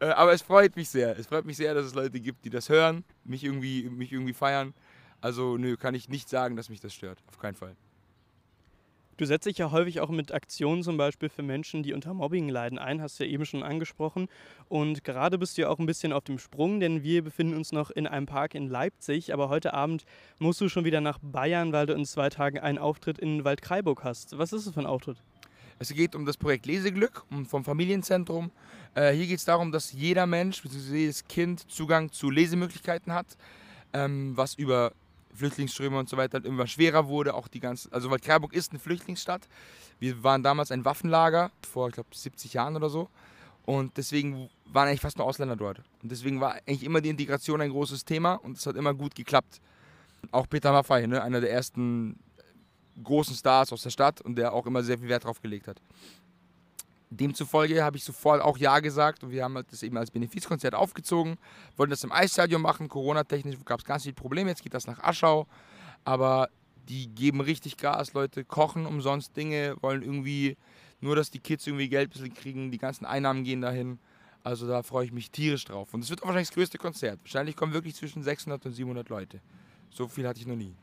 Äh, 0.00 0.06
aber 0.06 0.32
es 0.32 0.42
freut 0.42 0.74
mich 0.74 0.88
sehr. 0.88 1.16
Es 1.16 1.28
freut 1.28 1.44
mich 1.44 1.56
sehr, 1.56 1.72
dass 1.72 1.86
es 1.86 1.94
Leute 1.94 2.18
gibt, 2.18 2.44
die 2.44 2.50
das 2.50 2.68
hören, 2.68 3.04
mich 3.24 3.44
irgendwie, 3.44 3.88
mich 3.88 4.10
irgendwie 4.10 4.34
feiern. 4.34 4.74
Also 5.20 5.56
nö, 5.56 5.76
kann 5.76 5.94
ich 5.94 6.08
nicht 6.08 6.28
sagen, 6.28 6.56
dass 6.56 6.68
mich 6.68 6.80
das 6.80 6.94
stört. 6.94 7.18
Auf 7.28 7.38
keinen 7.38 7.54
Fall. 7.54 7.76
Du 9.20 9.26
setzt 9.26 9.44
dich 9.44 9.58
ja 9.58 9.70
häufig 9.70 10.00
auch 10.00 10.08
mit 10.08 10.32
Aktionen 10.32 10.82
zum 10.82 10.96
Beispiel 10.96 11.28
für 11.28 11.42
Menschen, 11.42 11.82
die 11.82 11.92
unter 11.92 12.14
Mobbing 12.14 12.48
leiden, 12.48 12.78
ein, 12.78 13.02
hast 13.02 13.20
du 13.20 13.24
ja 13.24 13.30
eben 13.30 13.44
schon 13.44 13.62
angesprochen. 13.62 14.28
Und 14.70 15.04
gerade 15.04 15.36
bist 15.36 15.58
du 15.58 15.62
ja 15.62 15.68
auch 15.68 15.78
ein 15.78 15.84
bisschen 15.84 16.14
auf 16.14 16.24
dem 16.24 16.38
Sprung, 16.38 16.80
denn 16.80 17.02
wir 17.02 17.22
befinden 17.22 17.54
uns 17.54 17.70
noch 17.70 17.90
in 17.90 18.06
einem 18.06 18.24
Park 18.24 18.54
in 18.54 18.66
Leipzig. 18.66 19.34
Aber 19.34 19.50
heute 19.50 19.74
Abend 19.74 20.06
musst 20.38 20.62
du 20.62 20.70
schon 20.70 20.86
wieder 20.86 21.02
nach 21.02 21.18
Bayern, 21.20 21.70
weil 21.74 21.84
du 21.84 21.92
in 21.92 22.06
zwei 22.06 22.30
Tagen 22.30 22.60
einen 22.60 22.78
Auftritt 22.78 23.18
in 23.18 23.44
Waldkraiburg 23.44 24.04
hast. 24.04 24.38
Was 24.38 24.54
ist 24.54 24.66
das 24.66 24.72
für 24.72 24.80
ein 24.80 24.86
Auftritt? 24.86 25.18
Es 25.78 25.92
geht 25.92 26.14
um 26.14 26.24
das 26.24 26.38
Projekt 26.38 26.64
Leseglück 26.64 27.26
vom 27.46 27.62
Familienzentrum. 27.62 28.50
Äh, 28.94 29.12
hier 29.12 29.26
geht 29.26 29.38
es 29.38 29.44
darum, 29.44 29.70
dass 29.70 29.92
jeder 29.92 30.26
Mensch, 30.26 30.62
bzw. 30.62 30.96
jedes 30.96 31.24
Kind 31.28 31.70
Zugang 31.70 32.10
zu 32.10 32.30
Lesemöglichkeiten 32.30 33.12
hat, 33.12 33.36
ähm, 33.92 34.34
was 34.34 34.54
über 34.54 34.92
Flüchtlingsströme 35.34 35.98
und 35.98 36.08
so 36.08 36.16
weiter 36.16 36.34
halt 36.34 36.46
immer 36.46 36.66
schwerer 36.66 37.08
wurde. 37.08 37.34
Auch 37.34 37.48
die 37.48 37.60
ganze, 37.60 37.92
also 37.92 38.10
weil 38.10 38.18
Kerburg 38.18 38.52
ist 38.52 38.72
eine 38.72 38.78
Flüchtlingsstadt. 38.78 39.48
Wir 39.98 40.22
waren 40.22 40.42
damals 40.42 40.70
ein 40.70 40.84
Waffenlager 40.84 41.50
vor, 41.70 41.88
ich 41.88 41.94
glaube, 41.94 42.10
70 42.12 42.54
Jahren 42.54 42.76
oder 42.76 42.90
so. 42.90 43.08
Und 43.66 43.96
deswegen 43.96 44.48
waren 44.66 44.88
eigentlich 44.88 45.00
fast 45.00 45.18
nur 45.18 45.26
Ausländer 45.26 45.56
dort. 45.56 45.78
Und 46.02 46.10
deswegen 46.10 46.40
war 46.40 46.54
eigentlich 46.54 46.84
immer 46.84 47.00
die 47.00 47.10
Integration 47.10 47.60
ein 47.60 47.70
großes 47.70 48.04
Thema 48.04 48.34
und 48.34 48.56
es 48.56 48.66
hat 48.66 48.76
immer 48.76 48.94
gut 48.94 49.14
geklappt. 49.14 49.60
Auch 50.32 50.48
Peter 50.48 50.72
Maffay, 50.72 51.06
ne, 51.06 51.22
einer 51.22 51.40
der 51.40 51.52
ersten 51.52 52.18
großen 53.02 53.34
Stars 53.34 53.72
aus 53.72 53.82
der 53.82 53.90
Stadt 53.90 54.20
und 54.20 54.36
der 54.36 54.52
auch 54.52 54.66
immer 54.66 54.82
sehr 54.82 54.98
viel 54.98 55.08
Wert 55.08 55.24
drauf 55.24 55.40
gelegt 55.40 55.68
hat. 55.68 55.80
Demzufolge 57.10 57.82
habe 57.82 57.96
ich 57.96 58.04
sofort 58.04 58.40
auch 58.40 58.56
Ja 58.56 58.78
gesagt 58.78 59.24
und 59.24 59.30
wir 59.30 59.42
haben 59.42 59.62
das 59.68 59.82
eben 59.82 59.96
als 59.96 60.12
Benefizkonzert 60.12 60.74
aufgezogen, 60.74 61.38
wollten 61.76 61.90
das 61.90 62.04
im 62.04 62.12
Eisstadion 62.12 62.62
machen. 62.62 62.88
Corona-technisch 62.88 63.56
gab 63.64 63.80
es 63.80 63.84
ganz 63.84 64.04
viele 64.04 64.14
Probleme, 64.14 64.50
jetzt 64.50 64.62
geht 64.62 64.74
das 64.74 64.86
nach 64.86 65.00
Aschau. 65.00 65.46
Aber 66.04 66.48
die 66.88 67.08
geben 67.08 67.40
richtig 67.40 67.76
Gas, 67.76 68.14
Leute 68.14 68.44
kochen 68.44 68.86
umsonst 68.86 69.36
Dinge, 69.36 69.76
wollen 69.80 70.02
irgendwie 70.02 70.56
nur, 71.00 71.16
dass 71.16 71.30
die 71.30 71.40
Kids 71.40 71.66
irgendwie 71.66 71.88
Geld 71.88 72.10
ein 72.10 72.12
bisschen 72.12 72.34
kriegen, 72.34 72.70
die 72.70 72.78
ganzen 72.78 73.04
Einnahmen 73.04 73.42
gehen 73.42 73.60
dahin. 73.60 73.98
Also 74.42 74.66
da 74.66 74.82
freue 74.82 75.04
ich 75.04 75.12
mich 75.12 75.30
tierisch 75.30 75.64
drauf. 75.64 75.92
Und 75.92 76.02
es 76.02 76.10
wird 76.10 76.22
wahrscheinlich 76.22 76.48
das 76.48 76.54
größte 76.54 76.78
Konzert. 76.78 77.20
Wahrscheinlich 77.22 77.56
kommen 77.56 77.72
wirklich 77.72 77.94
zwischen 77.94 78.22
600 78.22 78.66
und 78.66 78.72
700 78.72 79.08
Leute. 79.08 79.40
So 79.90 80.08
viel 80.08 80.26
hatte 80.26 80.40
ich 80.40 80.46
noch 80.46 80.56
nie. 80.56 80.74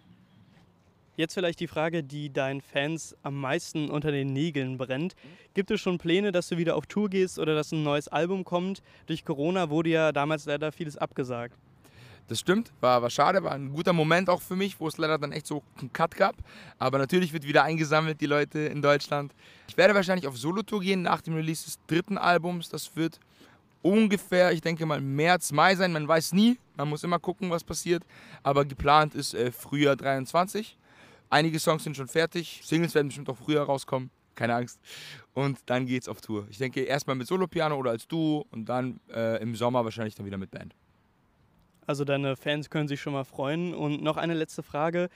Jetzt 1.17 1.33
vielleicht 1.33 1.59
die 1.59 1.67
Frage, 1.67 2.03
die 2.03 2.31
deinen 2.31 2.61
Fans 2.61 3.15
am 3.23 3.41
meisten 3.41 3.89
unter 3.89 4.11
den 4.11 4.33
Nägeln 4.33 4.77
brennt. 4.77 5.15
Gibt 5.55 5.71
es 5.71 5.81
schon 5.81 5.97
Pläne, 5.97 6.31
dass 6.31 6.47
du 6.49 6.57
wieder 6.57 6.75
auf 6.75 6.85
Tour 6.85 7.09
gehst 7.09 7.39
oder 7.39 7.55
dass 7.55 7.71
ein 7.71 7.81
neues 7.81 8.07
Album 8.07 8.45
kommt? 8.45 8.83
Durch 9.07 9.25
Corona 9.25 9.71
wurde 9.71 9.89
ja 9.89 10.11
damals 10.11 10.45
leider 10.45 10.71
vieles 10.71 10.95
abgesagt. 10.95 11.57
Das 12.27 12.39
stimmt, 12.39 12.71
war, 12.81 13.01
war 13.01 13.09
schade, 13.09 13.41
war 13.41 13.53
ein 13.53 13.73
guter 13.73 13.93
Moment 13.93 14.29
auch 14.29 14.43
für 14.43 14.55
mich, 14.55 14.79
wo 14.79 14.87
es 14.87 14.99
leider 14.99 15.17
dann 15.17 15.31
echt 15.31 15.47
so 15.47 15.63
einen 15.79 15.91
Cut 15.91 16.15
gab. 16.15 16.35
Aber 16.77 16.99
natürlich 16.99 17.33
wird 17.33 17.47
wieder 17.47 17.63
eingesammelt, 17.63 18.21
die 18.21 18.27
Leute 18.27 18.59
in 18.59 18.83
Deutschland. 18.83 19.33
Ich 19.69 19.75
werde 19.75 19.95
wahrscheinlich 19.95 20.27
auf 20.27 20.37
Solotour 20.37 20.81
gehen 20.81 21.01
nach 21.01 21.21
dem 21.21 21.33
Release 21.33 21.65
des 21.65 21.79
dritten 21.87 22.19
Albums. 22.19 22.69
Das 22.69 22.95
wird 22.95 23.19
ungefähr, 23.81 24.51
ich 24.51 24.61
denke 24.61 24.85
mal, 24.85 25.01
März, 25.01 25.51
Mai 25.51 25.73
sein. 25.73 25.93
Man 25.93 26.07
weiß 26.07 26.33
nie, 26.33 26.59
man 26.75 26.87
muss 26.89 27.03
immer 27.03 27.17
gucken, 27.17 27.49
was 27.49 27.63
passiert. 27.63 28.03
Aber 28.43 28.65
geplant 28.65 29.15
ist 29.15 29.33
äh, 29.33 29.51
Frühjahr 29.51 29.95
23. 29.95 30.77
Einige 31.29 31.59
Songs 31.59 31.83
sind 31.83 31.97
schon 31.97 32.07
fertig. 32.07 32.61
Singles 32.63 32.95
werden 32.95 33.07
bestimmt 33.07 33.29
auch 33.29 33.37
früher 33.37 33.63
rauskommen. 33.63 34.09
Keine 34.35 34.55
Angst. 34.55 34.79
Und 35.33 35.59
dann 35.65 35.85
geht's 35.85 36.07
auf 36.07 36.21
Tour. 36.21 36.47
Ich 36.49 36.57
denke 36.57 36.81
erstmal 36.81 37.15
mit 37.15 37.27
Solo-Piano 37.27 37.75
oder 37.75 37.91
als 37.91 38.07
Duo 38.07 38.45
und 38.51 38.65
dann 38.69 38.99
äh, 39.11 39.41
im 39.41 39.55
Sommer 39.55 39.83
wahrscheinlich 39.83 40.15
dann 40.15 40.25
wieder 40.25 40.37
mit 40.37 40.51
Band. 40.51 40.75
Also 41.87 42.05
deine 42.05 42.35
Fans 42.35 42.69
können 42.69 42.87
sich 42.87 43.01
schon 43.01 43.13
mal 43.13 43.23
freuen. 43.23 43.73
Und 43.73 44.03
noch 44.03 44.17
eine 44.17 44.35
letzte 44.35 44.61
Frage. 44.61 45.09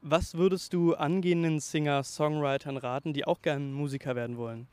Was 0.00 0.34
würdest 0.34 0.72
du 0.74 0.94
angehenden 0.94 1.60
Singer-Songwritern 1.60 2.76
raten, 2.76 3.12
die 3.12 3.24
auch 3.24 3.40
gerne 3.40 3.64
Musiker 3.64 4.16
werden 4.16 4.36
wollen? 4.36 4.66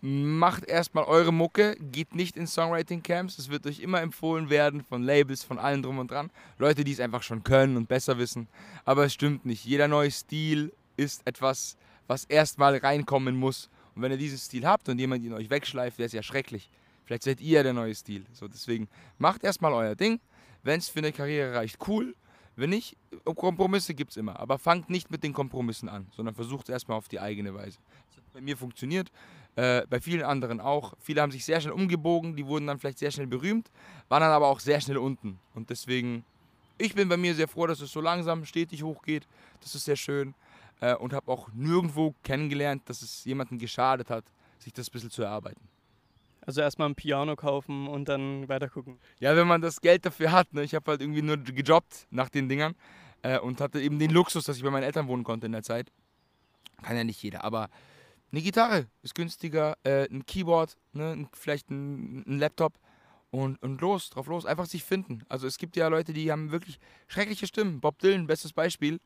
Macht 0.00 0.66
erstmal 0.66 1.04
eure 1.04 1.32
Mucke, 1.32 1.76
geht 1.80 2.14
nicht 2.14 2.36
in 2.36 2.46
Songwriting-Camps. 2.46 3.38
Es 3.38 3.48
wird 3.48 3.66
euch 3.66 3.80
immer 3.80 4.02
empfohlen 4.02 4.50
werden 4.50 4.84
von 4.84 5.02
Labels, 5.02 5.42
von 5.42 5.58
allen 5.58 5.82
drum 5.82 5.98
und 5.98 6.10
dran. 6.10 6.30
Leute, 6.58 6.84
die 6.84 6.92
es 6.92 7.00
einfach 7.00 7.22
schon 7.22 7.42
können 7.42 7.76
und 7.76 7.88
besser 7.88 8.18
wissen. 8.18 8.48
Aber 8.84 9.04
es 9.04 9.14
stimmt 9.14 9.46
nicht. 9.46 9.64
Jeder 9.64 9.88
neue 9.88 10.10
Stil 10.10 10.72
ist 10.96 11.26
etwas, 11.26 11.76
was 12.06 12.24
erstmal 12.24 12.76
reinkommen 12.76 13.36
muss. 13.36 13.70
Und 13.94 14.02
wenn 14.02 14.12
ihr 14.12 14.18
diesen 14.18 14.38
Stil 14.38 14.66
habt 14.66 14.88
und 14.88 14.98
jemand 14.98 15.24
ihn 15.24 15.32
euch 15.32 15.48
wegschleift, 15.48 15.98
wäre 15.98 16.06
es 16.06 16.12
ja 16.12 16.22
schrecklich. 16.22 16.70
Vielleicht 17.04 17.22
seid 17.22 17.40
ihr 17.40 17.62
der 17.62 17.72
neue 17.72 17.94
Stil. 17.94 18.26
So, 18.32 18.48
deswegen 18.48 18.88
macht 19.18 19.44
erstmal 19.44 19.72
euer 19.72 19.94
Ding. 19.94 20.20
Wenn 20.62 20.78
es 20.78 20.88
für 20.88 20.98
eine 20.98 21.12
Karriere 21.12 21.54
reicht, 21.54 21.78
cool. 21.88 22.14
Wenn 22.56 22.70
nicht, 22.70 22.96
Kompromisse 23.24 23.94
gibt 23.94 24.10
es 24.10 24.16
immer. 24.16 24.40
Aber 24.40 24.58
fangt 24.58 24.90
nicht 24.90 25.10
mit 25.10 25.22
den 25.22 25.32
Kompromissen 25.32 25.88
an, 25.88 26.08
sondern 26.14 26.34
versucht 26.34 26.68
es 26.68 26.72
erstmal 26.72 26.98
auf 26.98 27.08
die 27.08 27.20
eigene 27.20 27.54
Weise. 27.54 27.78
Das 28.08 28.16
hat 28.16 28.32
bei 28.32 28.40
mir 28.40 28.56
funktioniert, 28.56 29.10
äh, 29.56 29.86
bei 29.88 30.00
vielen 30.00 30.22
anderen 30.22 30.60
auch. 30.60 30.94
Viele 31.00 31.22
haben 31.22 31.32
sich 31.32 31.44
sehr 31.44 31.60
schnell 31.60 31.72
umgebogen, 31.72 32.36
die 32.36 32.46
wurden 32.46 32.66
dann 32.66 32.78
vielleicht 32.78 32.98
sehr 32.98 33.10
schnell 33.10 33.26
berühmt, 33.26 33.70
waren 34.08 34.20
dann 34.20 34.30
aber 34.30 34.48
auch 34.48 34.60
sehr 34.60 34.80
schnell 34.80 34.98
unten. 34.98 35.38
Und 35.54 35.70
deswegen, 35.70 36.24
ich 36.78 36.94
bin 36.94 37.08
bei 37.08 37.16
mir 37.16 37.34
sehr 37.34 37.48
froh, 37.48 37.66
dass 37.66 37.80
es 37.80 37.90
so 37.90 38.00
langsam 38.00 38.44
stetig 38.44 38.82
hochgeht. 38.82 39.26
Das 39.60 39.74
ist 39.74 39.86
sehr 39.86 39.96
schön. 39.96 40.34
Äh, 40.80 40.94
und 40.94 41.14
habe 41.14 41.32
auch 41.32 41.48
nirgendwo 41.54 42.14
kennengelernt, 42.22 42.82
dass 42.86 43.00
es 43.00 43.24
jemandem 43.24 43.58
geschadet 43.58 44.10
hat, 44.10 44.24
sich 44.58 44.74
das 44.74 44.88
ein 44.88 44.92
bisschen 44.92 45.10
zu 45.10 45.22
erarbeiten. 45.22 45.68
Also 46.42 46.60
erstmal 46.60 46.88
ein 46.88 46.94
Piano 46.94 47.34
kaufen 47.34 47.88
und 47.88 48.08
dann 48.08 48.48
weiter 48.48 48.68
gucken. 48.68 48.98
Ja, 49.18 49.34
wenn 49.34 49.48
man 49.48 49.62
das 49.62 49.80
Geld 49.80 50.04
dafür 50.04 50.32
hat. 50.32 50.52
Ne? 50.52 50.62
Ich 50.62 50.74
habe 50.74 50.90
halt 50.90 51.00
irgendwie 51.00 51.22
nur 51.22 51.38
gejobbt 51.38 52.06
nach 52.10 52.28
den 52.28 52.48
Dingern 52.48 52.74
äh, 53.22 53.38
und 53.38 53.60
hatte 53.60 53.80
eben 53.80 53.98
den 53.98 54.10
Luxus, 54.10 54.44
dass 54.44 54.56
ich 54.58 54.62
bei 54.62 54.70
meinen 54.70 54.84
Eltern 54.84 55.08
wohnen 55.08 55.24
konnte 55.24 55.46
in 55.46 55.52
der 55.52 55.62
Zeit. 55.62 55.90
Kann 56.82 56.96
ja 56.96 57.04
nicht 57.04 57.22
jeder, 57.22 57.42
aber 57.42 57.68
eine 58.32 58.42
Gitarre 58.42 58.86
ist 59.02 59.14
günstiger, 59.14 59.76
äh, 59.84 60.08
ein 60.10 60.26
Keyboard, 60.26 60.76
ne? 60.92 61.28
vielleicht 61.32 61.70
ein, 61.70 62.24
ein 62.26 62.38
Laptop 62.38 62.78
und, 63.30 63.62
und 63.62 63.80
los, 63.80 64.10
drauf 64.10 64.26
los, 64.26 64.46
einfach 64.46 64.66
sich 64.66 64.84
finden. 64.84 65.22
Also 65.28 65.46
es 65.46 65.58
gibt 65.58 65.76
ja 65.76 65.88
Leute, 65.88 66.12
die 66.12 66.30
haben 66.30 66.50
wirklich 66.50 66.78
schreckliche 67.06 67.46
Stimmen. 67.46 67.80
Bob 67.80 67.98
Dylan, 67.98 68.26
bestes 68.26 68.52
Beispiel, 68.52 69.00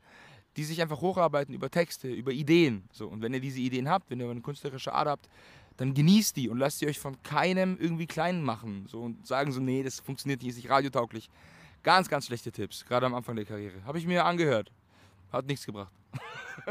die 0.57 0.63
sich 0.63 0.81
einfach 0.81 1.01
hocharbeiten 1.01 1.53
über 1.53 1.69
Texte, 1.69 2.09
über 2.09 2.31
Ideen. 2.31 2.89
So, 2.91 3.07
und 3.07 3.21
wenn 3.21 3.33
ihr 3.33 3.39
diese 3.39 3.59
Ideen 3.59 3.89
habt, 3.89 4.09
wenn 4.09 4.19
ihr 4.19 4.29
eine 4.29 4.41
künstlerische 4.41 4.93
Art 4.93 5.07
habt, 5.07 5.29
dann 5.77 5.93
genießt 5.93 6.35
die 6.35 6.49
und 6.49 6.57
lasst 6.57 6.79
sie 6.79 6.87
euch 6.87 6.99
von 6.99 7.21
keinem 7.23 7.77
irgendwie 7.79 8.07
klein 8.07 8.43
machen. 8.43 8.85
So, 8.87 9.01
und 9.01 9.25
sagen 9.25 9.51
so, 9.51 9.59
nee, 9.59 9.83
das 9.83 9.99
funktioniert 9.99 10.41
nicht, 10.41 10.51
ist 10.51 10.57
nicht 10.57 10.69
radiotauglich. 10.69 11.29
Ganz, 11.83 12.09
ganz 12.09 12.27
schlechte 12.27 12.51
Tipps, 12.51 12.85
gerade 12.85 13.05
am 13.05 13.15
Anfang 13.15 13.35
der 13.35 13.45
Karriere. 13.45 13.83
Habe 13.85 13.97
ich 13.97 14.05
mir 14.05 14.25
angehört. 14.25 14.71
Hat 15.31 15.47
nichts 15.47 15.65
gebracht. 15.65 15.91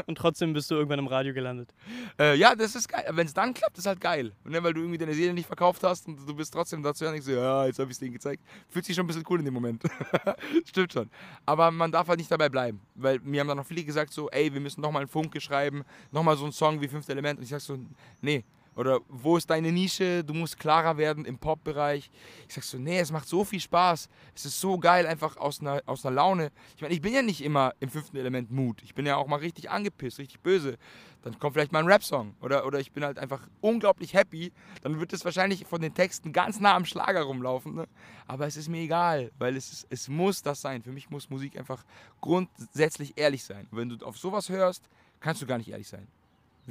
Und 0.06 0.16
trotzdem 0.16 0.52
bist 0.52 0.70
du 0.70 0.74
irgendwann 0.74 0.98
im 0.98 1.06
Radio 1.06 1.32
gelandet. 1.32 1.74
Äh, 2.18 2.36
ja, 2.36 2.54
das 2.54 2.74
ist 2.74 2.88
geil. 2.88 3.04
Wenn 3.10 3.26
es 3.26 3.34
dann 3.34 3.54
klappt, 3.54 3.78
ist 3.78 3.86
halt 3.86 4.00
geil. 4.00 4.32
Ne, 4.44 4.62
weil 4.62 4.72
du 4.72 4.80
irgendwie 4.80 4.98
deine 4.98 5.14
Seele 5.14 5.32
nicht 5.32 5.46
verkauft 5.46 5.82
hast 5.82 6.06
und 6.08 6.28
du 6.28 6.34
bist 6.34 6.52
trotzdem 6.52 6.82
dazu 6.82 7.04
ja 7.04 7.12
nicht 7.12 7.24
so, 7.24 7.32
ja, 7.32 7.66
jetzt 7.66 7.78
habe 7.78 7.90
ich 7.90 7.94
es 7.94 7.98
denen 7.98 8.12
gezeigt. 8.12 8.42
Fühlt 8.68 8.84
sich 8.84 8.94
schon 8.94 9.04
ein 9.04 9.08
bisschen 9.08 9.24
cool 9.28 9.38
in 9.38 9.44
dem 9.44 9.54
Moment. 9.54 9.82
Stimmt 10.64 10.92
schon. 10.92 11.10
Aber 11.46 11.70
man 11.70 11.92
darf 11.92 12.08
halt 12.08 12.18
nicht 12.18 12.30
dabei 12.30 12.48
bleiben. 12.48 12.80
Weil 12.94 13.18
mir 13.20 13.40
haben 13.40 13.48
dann 13.48 13.56
noch 13.56 13.66
viele 13.66 13.84
gesagt 13.84 14.12
so, 14.12 14.28
ey, 14.30 14.52
wir 14.52 14.60
müssen 14.60 14.80
nochmal 14.80 15.02
einen 15.02 15.08
Funke 15.08 15.40
schreiben, 15.40 15.84
nochmal 16.10 16.36
so 16.36 16.44
einen 16.44 16.52
Song 16.52 16.80
wie 16.80 16.88
Fünfte 16.88 17.12
Element. 17.12 17.38
Und 17.38 17.44
ich 17.44 17.50
sag 17.50 17.60
so, 17.60 17.78
nee, 18.20 18.44
oder 18.80 19.00
wo 19.08 19.36
ist 19.36 19.50
deine 19.50 19.70
Nische? 19.70 20.24
Du 20.24 20.32
musst 20.32 20.58
klarer 20.58 20.96
werden 20.96 21.26
im 21.26 21.36
Pop-Bereich. 21.36 22.10
Ich 22.48 22.54
sag 22.54 22.64
so, 22.64 22.78
nee, 22.78 22.98
es 22.98 23.12
macht 23.12 23.28
so 23.28 23.44
viel 23.44 23.60
Spaß. 23.60 24.08
Es 24.34 24.46
ist 24.46 24.58
so 24.58 24.78
geil, 24.78 25.06
einfach 25.06 25.36
aus 25.36 25.60
einer, 25.60 25.82
aus 25.84 26.06
einer 26.06 26.14
Laune. 26.14 26.50
Ich 26.76 26.80
meine, 26.80 26.94
ich 26.94 27.02
bin 27.02 27.12
ja 27.12 27.20
nicht 27.20 27.44
immer 27.44 27.74
im 27.80 27.90
fünften 27.90 28.16
Element 28.16 28.50
Mut. 28.50 28.82
Ich 28.82 28.94
bin 28.94 29.04
ja 29.04 29.16
auch 29.16 29.26
mal 29.26 29.36
richtig 29.36 29.68
angepisst, 29.68 30.18
richtig 30.18 30.40
böse. 30.40 30.78
Dann 31.20 31.38
kommt 31.38 31.52
vielleicht 31.52 31.72
mal 31.72 31.80
ein 31.80 31.86
Rap-Song. 31.88 32.34
Oder, 32.40 32.64
oder 32.64 32.80
ich 32.80 32.90
bin 32.90 33.04
halt 33.04 33.18
einfach 33.18 33.46
unglaublich 33.60 34.14
happy. 34.14 34.50
Dann 34.80 34.98
wird 34.98 35.12
es 35.12 35.26
wahrscheinlich 35.26 35.66
von 35.66 35.82
den 35.82 35.92
Texten 35.92 36.32
ganz 36.32 36.58
nah 36.58 36.74
am 36.74 36.86
Schlager 36.86 37.20
rumlaufen. 37.24 37.74
Ne? 37.74 37.86
Aber 38.26 38.46
es 38.46 38.56
ist 38.56 38.70
mir 38.70 38.80
egal, 38.80 39.30
weil 39.38 39.56
es, 39.58 39.70
ist, 39.70 39.86
es 39.90 40.08
muss 40.08 40.40
das 40.40 40.62
sein. 40.62 40.82
Für 40.82 40.92
mich 40.92 41.10
muss 41.10 41.28
Musik 41.28 41.58
einfach 41.58 41.84
grundsätzlich 42.22 43.12
ehrlich 43.18 43.44
sein. 43.44 43.68
Und 43.70 43.76
wenn 43.76 43.90
du 43.90 44.06
auf 44.06 44.16
sowas 44.16 44.48
hörst, 44.48 44.88
kannst 45.20 45.42
du 45.42 45.46
gar 45.46 45.58
nicht 45.58 45.68
ehrlich 45.68 45.88
sein. 45.88 46.08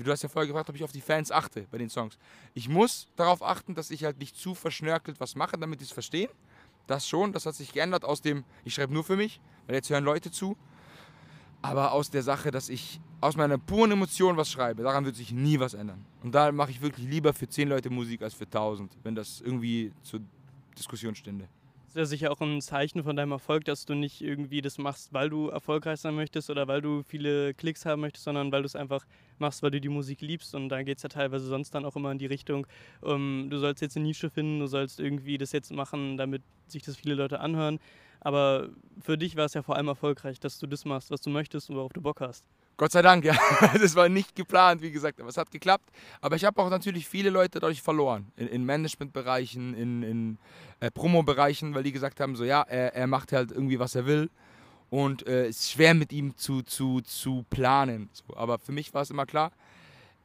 Du 0.03 0.11
hast 0.11 0.23
ja 0.23 0.29
vorher 0.29 0.47
gefragt, 0.47 0.69
ob 0.69 0.75
ich 0.75 0.83
auf 0.83 0.91
die 0.91 1.01
Fans 1.01 1.31
achte 1.31 1.67
bei 1.71 1.77
den 1.77 1.89
Songs. 1.89 2.17
Ich 2.53 2.69
muss 2.69 3.07
darauf 3.15 3.41
achten, 3.43 3.75
dass 3.75 3.91
ich 3.91 4.03
halt 4.03 4.19
nicht 4.19 4.35
zu 4.37 4.55
verschnörkelt 4.55 5.19
was 5.19 5.35
mache, 5.35 5.57
damit 5.57 5.79
die 5.79 5.83
es 5.83 5.91
verstehen. 5.91 6.29
Das 6.87 7.07
schon, 7.07 7.33
das 7.33 7.45
hat 7.45 7.55
sich 7.55 7.73
geändert 7.73 8.03
aus 8.03 8.21
dem, 8.21 8.43
ich 8.63 8.73
schreibe 8.73 8.93
nur 8.93 9.03
für 9.03 9.15
mich, 9.15 9.39
weil 9.67 9.75
jetzt 9.75 9.89
hören 9.89 10.03
Leute 10.03 10.31
zu. 10.31 10.57
Aber 11.61 11.91
aus 11.91 12.09
der 12.09 12.23
Sache, 12.23 12.51
dass 12.51 12.69
ich 12.69 13.01
aus 13.19 13.35
meiner 13.35 13.57
puren 13.57 13.91
Emotion 13.91 14.37
was 14.37 14.49
schreibe, 14.49 14.83
daran 14.83 15.03
wird 15.05 15.15
sich 15.15 15.31
nie 15.31 15.59
was 15.59 15.73
ändern. 15.73 16.05
Und 16.23 16.33
da 16.33 16.51
mache 16.51 16.71
ich 16.71 16.81
wirklich 16.81 17.07
lieber 17.07 17.33
für 17.33 17.49
zehn 17.49 17.67
Leute 17.67 17.89
Musik 17.89 18.21
als 18.21 18.33
für 18.33 18.49
tausend, 18.49 18.97
wenn 19.03 19.13
das 19.13 19.41
irgendwie 19.41 19.91
zur 20.03 20.21
Diskussion 20.77 21.15
stünde 21.15 21.49
ist 21.89 21.97
ja 21.97 22.05
sicher 22.05 22.31
auch 22.31 22.41
ein 22.41 22.61
Zeichen 22.61 23.03
von 23.03 23.15
deinem 23.15 23.31
Erfolg, 23.31 23.65
dass 23.65 23.85
du 23.85 23.95
nicht 23.95 24.21
irgendwie 24.21 24.61
das 24.61 24.77
machst, 24.77 25.13
weil 25.13 25.29
du 25.29 25.49
erfolgreich 25.49 25.99
sein 25.99 26.15
möchtest 26.15 26.49
oder 26.49 26.67
weil 26.67 26.81
du 26.81 27.03
viele 27.03 27.53
Klicks 27.53 27.85
haben 27.85 28.01
möchtest, 28.01 28.25
sondern 28.25 28.51
weil 28.51 28.61
du 28.61 28.67
es 28.67 28.75
einfach 28.75 29.05
machst, 29.39 29.63
weil 29.63 29.71
du 29.71 29.81
die 29.81 29.89
Musik 29.89 30.21
liebst. 30.21 30.55
Und 30.55 30.69
da 30.69 30.83
geht 30.83 30.97
es 30.97 31.03
ja 31.03 31.09
teilweise 31.09 31.45
sonst 31.45 31.71
dann 31.71 31.85
auch 31.85 31.95
immer 31.95 32.11
in 32.11 32.17
die 32.17 32.25
Richtung, 32.25 32.67
um, 33.01 33.11
ähm, 33.11 33.47
du 33.49 33.57
sollst 33.57 33.81
jetzt 33.81 33.97
eine 33.97 34.05
Nische 34.05 34.29
finden, 34.29 34.59
du 34.59 34.67
sollst 34.67 34.99
irgendwie 34.99 35.37
das 35.37 35.51
jetzt 35.51 35.71
machen, 35.71 36.17
damit 36.17 36.43
sich 36.67 36.83
das 36.83 36.95
viele 36.95 37.15
Leute 37.15 37.39
anhören. 37.39 37.79
Aber 38.21 38.69
für 39.01 39.17
dich 39.17 39.35
war 39.35 39.45
es 39.45 39.53
ja 39.53 39.61
vor 39.61 39.75
allem 39.75 39.87
erfolgreich, 39.87 40.39
dass 40.39 40.59
du 40.59 40.67
das 40.67 40.85
machst, 40.85 41.11
was 41.11 41.21
du 41.21 41.29
möchtest 41.29 41.69
und 41.69 41.77
worauf 41.77 41.93
du 41.93 42.01
Bock 42.01 42.21
hast. 42.21 42.43
Gott 42.77 42.91
sei 42.91 43.01
Dank, 43.01 43.25
ja. 43.25 43.37
Das 43.79 43.95
war 43.95 44.09
nicht 44.09 44.35
geplant, 44.35 44.81
wie 44.81 44.91
gesagt, 44.91 45.19
aber 45.19 45.29
es 45.29 45.37
hat 45.37 45.51
geklappt. 45.51 45.89
Aber 46.21 46.35
ich 46.35 46.45
habe 46.45 46.61
auch 46.61 46.69
natürlich 46.69 47.07
viele 47.07 47.29
Leute 47.29 47.59
dadurch 47.59 47.81
verloren. 47.81 48.31
In, 48.35 48.47
in 48.47 48.65
Managementbereichen, 48.65 49.73
in, 49.73 50.03
in 50.03 50.37
äh, 50.79 50.91
Promo-Bereichen, 50.91 51.75
weil 51.75 51.83
die 51.83 51.91
gesagt 51.91 52.19
haben, 52.19 52.35
so 52.35 52.43
ja, 52.43 52.61
er, 52.61 52.95
er 52.95 53.07
macht 53.07 53.31
halt 53.31 53.51
irgendwie, 53.51 53.79
was 53.79 53.95
er 53.95 54.05
will. 54.05 54.29
Und 54.89 55.27
äh, 55.27 55.45
es 55.45 55.59
ist 55.59 55.71
schwer 55.71 55.93
mit 55.93 56.11
ihm 56.11 56.35
zu, 56.35 56.61
zu, 56.61 57.01
zu 57.01 57.45
planen. 57.49 58.09
So, 58.11 58.35
aber 58.35 58.59
für 58.59 58.71
mich 58.71 58.93
war 58.93 59.03
es 59.03 59.11
immer 59.11 59.25
klar, 59.25 59.51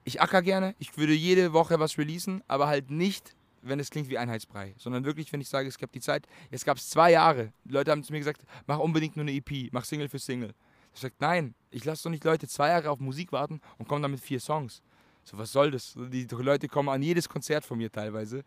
ich 0.04 0.20
acker 0.20 0.42
gerne, 0.42 0.74
ich 0.78 0.96
würde 0.96 1.14
jede 1.14 1.52
Woche 1.52 1.78
was 1.80 1.98
releasen, 1.98 2.42
aber 2.46 2.66
halt 2.66 2.90
nicht, 2.90 3.35
wenn 3.64 3.81
es 3.81 3.90
klingt 3.90 4.09
wie 4.09 4.18
Einheitsbrei, 4.18 4.74
sondern 4.79 5.05
wirklich, 5.05 5.33
wenn 5.33 5.40
ich 5.40 5.48
sage, 5.48 5.68
es 5.68 5.79
gab 5.79 5.92
die 5.92 6.00
Zeit, 6.00 6.27
jetzt 6.50 6.64
gab 6.64 6.77
es 6.77 6.88
zwei 6.88 7.12
Jahre. 7.12 7.53
Die 7.64 7.72
Leute 7.72 7.90
haben 7.90 8.05
zu 8.05 8.12
mir 8.12 8.18
gesagt, 8.18 8.42
mach 8.66 8.79
unbedingt 8.79 9.16
nur 9.16 9.24
eine 9.24 9.33
EP, 9.33 9.72
mach 9.72 9.85
Single 9.85 10.09
für 10.09 10.18
Single. 10.18 10.55
Ich 10.94 11.00
sage, 11.00 11.14
nein, 11.18 11.55
ich 11.70 11.85
lasse 11.85 12.05
doch 12.05 12.11
nicht 12.11 12.24
Leute 12.24 12.46
zwei 12.46 12.68
Jahre 12.68 12.90
auf 12.90 13.00
Musik 13.00 13.33
warten 13.33 13.61
und 13.79 13.88
komme 13.88 14.03
dann 14.03 14.12
mit 14.12 14.20
vier 14.20 14.38
Songs. 14.38 14.83
So, 15.24 15.38
was 15.38 15.50
soll 15.50 15.70
das? 15.70 15.94
Die 15.96 16.27
Leute 16.31 16.68
kommen 16.68 16.88
an 16.88 17.03
jedes 17.03 17.29
Konzert 17.29 17.64
von 17.64 17.79
mir 17.79 17.90
teilweise. 17.90 18.44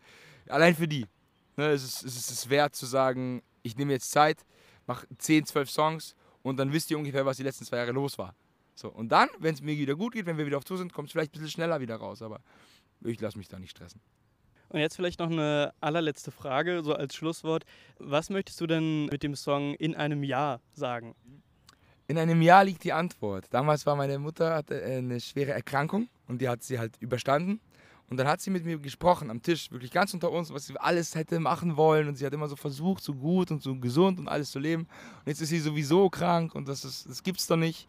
Allein 0.48 0.74
für 0.74 0.88
die. 0.88 1.06
Ne, 1.56 1.70
es, 1.70 1.82
ist, 1.82 2.04
es 2.04 2.30
ist 2.30 2.48
wert 2.48 2.76
zu 2.76 2.86
sagen, 2.86 3.42
ich 3.62 3.76
nehme 3.76 3.92
jetzt 3.92 4.10
Zeit, 4.10 4.46
mache 4.86 5.06
10, 5.18 5.44
12 5.44 5.70
Songs 5.70 6.14
und 6.42 6.56
dann 6.56 6.72
wisst 6.72 6.90
ihr 6.90 6.98
ungefähr, 6.98 7.26
was 7.26 7.36
die 7.36 7.42
letzten 7.42 7.64
zwei 7.64 7.78
Jahre 7.78 7.92
los 7.92 8.16
war. 8.16 8.34
So, 8.76 8.88
und 8.88 9.08
dann, 9.08 9.28
wenn 9.40 9.54
es 9.54 9.60
mir 9.60 9.76
wieder 9.76 9.96
gut 9.96 10.12
geht, 10.12 10.26
wenn 10.26 10.38
wir 10.38 10.46
wieder 10.46 10.56
auf 10.56 10.64
Tour 10.64 10.78
sind, 10.78 10.92
kommt 10.92 11.08
es 11.08 11.12
vielleicht 11.12 11.32
ein 11.32 11.40
bisschen 11.40 11.50
schneller 11.50 11.80
wieder 11.80 11.96
raus. 11.96 12.22
Aber 12.22 12.40
ich 13.04 13.20
lasse 13.20 13.36
mich 13.36 13.48
da 13.48 13.58
nicht 13.58 13.72
stressen. 13.72 14.00
Und 14.70 14.80
jetzt 14.80 14.96
vielleicht 14.96 15.18
noch 15.20 15.30
eine 15.30 15.72
allerletzte 15.80 16.30
Frage, 16.30 16.82
so 16.82 16.94
als 16.94 17.14
Schlusswort. 17.14 17.64
Was 17.98 18.30
möchtest 18.30 18.60
du 18.60 18.66
denn 18.66 19.06
mit 19.06 19.22
dem 19.22 19.34
Song 19.34 19.74
in 19.74 19.94
einem 19.94 20.22
Jahr 20.22 20.60
sagen? 20.72 21.14
In 22.06 22.18
einem 22.18 22.42
Jahr 22.42 22.64
liegt 22.64 22.84
die 22.84 22.92
Antwort. 22.92 23.46
Damals 23.50 23.86
war 23.86 23.96
meine 23.96 24.18
Mutter 24.18 24.54
hatte 24.54 24.82
eine 24.82 25.20
schwere 25.20 25.52
Erkrankung 25.52 26.08
und 26.26 26.40
die 26.40 26.48
hat 26.48 26.62
sie 26.62 26.78
halt 26.78 26.96
überstanden. 27.00 27.60
Und 28.10 28.16
dann 28.16 28.26
hat 28.26 28.40
sie 28.40 28.48
mit 28.50 28.64
mir 28.64 28.78
gesprochen 28.78 29.30
am 29.30 29.42
Tisch, 29.42 29.70
wirklich 29.70 29.90
ganz 29.90 30.14
unter 30.14 30.30
uns, 30.30 30.52
was 30.52 30.66
sie 30.66 30.78
alles 30.78 31.14
hätte 31.14 31.40
machen 31.40 31.76
wollen. 31.76 32.08
Und 32.08 32.16
sie 32.16 32.24
hat 32.24 32.32
immer 32.32 32.48
so 32.48 32.56
versucht, 32.56 33.02
so 33.02 33.12
gut 33.12 33.50
und 33.50 33.62
so 33.62 33.76
gesund 33.76 34.18
und 34.18 34.28
alles 34.28 34.50
zu 34.50 34.58
leben. 34.58 34.84
Und 34.84 35.26
jetzt 35.26 35.42
ist 35.42 35.50
sie 35.50 35.60
sowieso 35.60 36.08
krank 36.08 36.54
und 36.54 36.68
das, 36.68 36.84
ist, 36.84 37.08
das 37.08 37.22
gibt's 37.22 37.46
doch 37.46 37.56
nicht. 37.56 37.86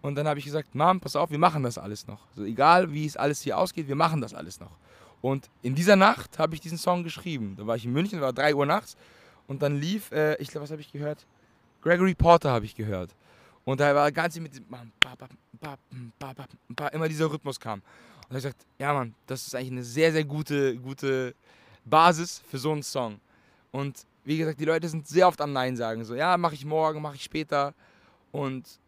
Und 0.00 0.14
dann 0.14 0.28
habe 0.28 0.38
ich 0.38 0.44
gesagt, 0.44 0.76
Mom, 0.76 1.00
pass 1.00 1.16
auf, 1.16 1.30
wir 1.30 1.38
machen 1.38 1.64
das 1.64 1.76
alles 1.76 2.06
noch. 2.06 2.20
So, 2.36 2.44
egal 2.44 2.92
wie 2.92 3.04
es 3.04 3.16
alles 3.16 3.40
hier 3.40 3.58
ausgeht, 3.58 3.88
wir 3.88 3.96
machen 3.96 4.20
das 4.20 4.32
alles 4.32 4.60
noch. 4.60 4.70
Und 5.20 5.50
in 5.62 5.74
dieser 5.74 5.96
Nacht 5.96 6.38
habe 6.38 6.54
ich 6.54 6.60
diesen 6.60 6.78
Song 6.78 7.02
geschrieben. 7.02 7.54
Da 7.56 7.66
war 7.66 7.76
ich 7.76 7.84
in 7.84 7.92
München, 7.92 8.20
war 8.20 8.32
3 8.32 8.54
Uhr 8.54 8.66
nachts. 8.66 8.96
Und 9.46 9.62
dann 9.62 9.80
lief, 9.80 10.12
äh, 10.12 10.36
ich 10.36 10.48
glaube, 10.48 10.64
was 10.64 10.70
habe 10.70 10.80
ich 10.80 10.92
gehört? 10.92 11.26
Gregory 11.82 12.14
Porter 12.14 12.50
habe 12.50 12.64
ich 12.64 12.74
gehört. 12.74 13.14
Und 13.64 13.80
da 13.80 13.94
war 13.94 14.10
ganz 14.12 14.38
mit 14.38 14.52
immer 16.92 17.08
dieser 17.08 17.30
Rhythmus 17.30 17.60
kam. 17.60 17.82
Und 18.28 18.36
ich 18.36 18.42
gesagt, 18.42 18.66
ja 18.78 18.92
Mann, 18.92 19.14
das 19.26 19.46
ist 19.46 19.54
eigentlich 19.54 19.72
eine 19.72 19.84
sehr, 19.84 20.12
sehr 20.12 20.24
gute, 20.24 20.76
gute 20.76 21.34
Basis 21.84 22.42
für 22.48 22.58
so 22.58 22.72
einen 22.72 22.82
Song. 22.82 23.20
Und 23.70 24.06
wie 24.24 24.38
gesagt, 24.38 24.60
die 24.60 24.64
Leute 24.64 24.88
sind 24.88 25.06
sehr 25.06 25.26
oft 25.26 25.40
am 25.40 25.52
Nein 25.52 25.76
sagen. 25.76 26.04
So, 26.04 26.14
ja, 26.14 26.36
mache 26.36 26.54
ich 26.54 26.64
morgen, 26.64 27.00
mache 27.00 27.16
ich 27.16 27.24
später. 27.24 27.74
Und 28.32 28.78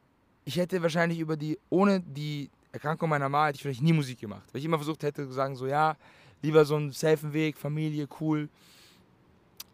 ich 0.44 0.56
hätte 0.56 0.82
wahrscheinlich 0.82 1.18
über 1.18 1.36
die, 1.36 1.58
ohne 1.70 2.00
die 2.00 2.50
Erkrankung 2.72 3.08
meiner 3.08 3.28
Mama, 3.28 3.46
hätte 3.46 3.56
ich 3.56 3.62
vielleicht 3.62 3.82
nie 3.82 3.92
Musik 3.92 4.20
gemacht. 4.20 4.44
Weil 4.52 4.60
ich 4.60 4.64
immer 4.64 4.78
versucht 4.78 5.02
hätte 5.02 5.26
zu 5.26 5.32
sagen, 5.32 5.56
so, 5.56 5.66
ja, 5.66 5.96
lieber 6.42 6.64
so 6.64 6.76
einen 6.76 6.92
safen 6.92 7.32
Weg, 7.32 7.58
Familie, 7.58 8.08
cool. 8.20 8.48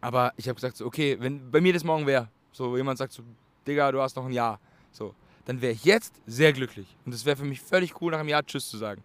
Aber 0.01 0.33
ich 0.37 0.47
habe 0.47 0.55
gesagt, 0.55 0.77
so, 0.77 0.85
okay, 0.85 1.17
wenn 1.19 1.49
bei 1.51 1.61
mir 1.61 1.73
das 1.73 1.83
morgen 1.83 2.05
wäre, 2.05 2.29
so 2.51 2.77
jemand 2.77 2.97
sagt 2.97 3.13
so, 3.13 3.23
Digga, 3.65 3.91
du 3.91 4.01
hast 4.01 4.15
noch 4.15 4.25
ein 4.25 4.31
Jahr, 4.31 4.59
so, 4.91 5.13
dann 5.45 5.61
wäre 5.61 5.73
ich 5.73 5.85
jetzt 5.85 6.13
sehr 6.25 6.53
glücklich. 6.53 6.87
Und 7.05 7.13
es 7.13 7.25
wäre 7.25 7.37
für 7.37 7.45
mich 7.45 7.61
völlig 7.61 8.01
cool, 8.01 8.11
nach 8.11 8.19
einem 8.19 8.29
Jahr 8.29 8.45
Tschüss 8.45 8.69
zu 8.69 8.77
sagen. 8.77 9.03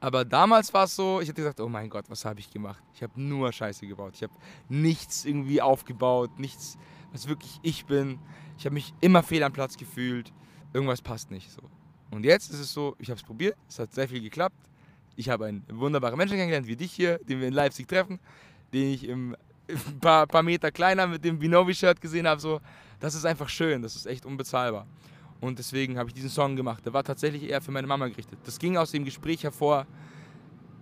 Aber 0.00 0.24
damals 0.24 0.74
war 0.74 0.84
es 0.84 0.96
so, 0.96 1.20
ich 1.20 1.28
hätte 1.28 1.42
gesagt, 1.42 1.60
oh 1.60 1.68
mein 1.68 1.88
Gott, 1.88 2.06
was 2.08 2.24
habe 2.24 2.40
ich 2.40 2.50
gemacht? 2.50 2.82
Ich 2.94 3.02
habe 3.04 3.20
nur 3.20 3.52
Scheiße 3.52 3.86
gebaut. 3.86 4.14
Ich 4.16 4.22
habe 4.24 4.32
nichts 4.68 5.24
irgendwie 5.24 5.62
aufgebaut, 5.62 6.40
nichts, 6.40 6.76
was 7.12 7.28
wirklich 7.28 7.60
ich 7.62 7.86
bin. 7.86 8.18
Ich 8.58 8.64
habe 8.64 8.74
mich 8.74 8.92
immer 9.00 9.22
fehl 9.22 9.44
am 9.44 9.52
Platz 9.52 9.76
gefühlt. 9.76 10.32
Irgendwas 10.72 11.02
passt 11.02 11.30
nicht 11.30 11.50
so. 11.52 11.62
Und 12.10 12.24
jetzt 12.24 12.50
ist 12.50 12.58
es 12.58 12.72
so, 12.72 12.96
ich 12.98 13.10
habe 13.10 13.20
es 13.20 13.22
probiert, 13.22 13.56
es 13.68 13.78
hat 13.78 13.94
sehr 13.94 14.08
viel 14.08 14.20
geklappt. 14.20 14.56
Ich 15.16 15.28
habe 15.28 15.46
einen 15.46 15.64
wunderbaren 15.68 16.16
Menschen 16.16 16.36
kennengelernt, 16.36 16.66
wie 16.66 16.76
dich 16.76 16.92
hier, 16.92 17.18
den 17.18 17.40
wir 17.40 17.48
in 17.48 17.54
Leipzig 17.54 17.86
treffen, 17.88 18.18
den 18.72 18.92
ich 18.92 19.06
im, 19.06 19.36
ein 19.68 19.98
paar, 20.00 20.26
paar 20.26 20.42
Meter 20.42 20.70
kleiner 20.70 21.06
mit 21.06 21.24
dem 21.24 21.38
Binovi-Shirt 21.38 22.00
gesehen 22.00 22.26
habe. 22.26 22.40
So, 22.40 22.60
das 23.00 23.14
ist 23.14 23.24
einfach 23.24 23.48
schön, 23.48 23.82
das 23.82 23.96
ist 23.96 24.06
echt 24.06 24.24
unbezahlbar. 24.24 24.86
Und 25.40 25.58
deswegen 25.58 25.98
habe 25.98 26.08
ich 26.08 26.14
diesen 26.14 26.30
Song 26.30 26.54
gemacht. 26.54 26.84
Der 26.86 26.92
war 26.92 27.02
tatsächlich 27.02 27.50
eher 27.50 27.60
für 27.60 27.72
meine 27.72 27.86
Mama 27.86 28.06
gerichtet. 28.06 28.38
Das 28.44 28.58
ging 28.58 28.76
aus 28.76 28.92
dem 28.92 29.04
Gespräch 29.04 29.42
hervor, 29.42 29.86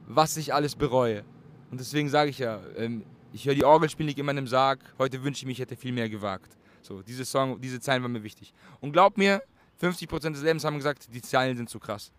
was 0.06 0.36
ich 0.36 0.52
alles 0.52 0.76
bereue. 0.76 1.24
Und 1.70 1.80
deswegen 1.80 2.08
sage 2.08 2.30
ich 2.30 2.38
ja, 2.38 2.60
ähm, 2.76 3.04
ich 3.32 3.46
höre 3.46 3.54
die 3.54 3.64
Orgel 3.64 3.88
spielen, 3.88 4.10
immer 4.10 4.32
in 4.32 4.38
einem 4.38 4.46
Sarg. 4.46 4.80
Heute 4.98 5.22
wünsche 5.22 5.42
ich 5.42 5.46
mich, 5.46 5.58
ich 5.58 5.62
hätte 5.62 5.76
viel 5.76 5.92
mehr 5.92 6.08
gewagt. 6.08 6.56
So, 6.82 7.00
diese 7.02 7.24
Song, 7.24 7.60
diese 7.60 7.80
Zeilen 7.80 8.02
waren 8.02 8.12
mir 8.12 8.22
wichtig. 8.22 8.52
Und 8.80 8.92
glaub 8.92 9.16
mir, 9.16 9.42
50% 9.80 10.32
des 10.32 10.42
Lebens 10.42 10.64
haben 10.64 10.76
gesagt, 10.76 11.08
die 11.14 11.22
Zeilen 11.22 11.56
sind 11.56 11.70
zu 11.70 11.78
krass. 11.78 12.12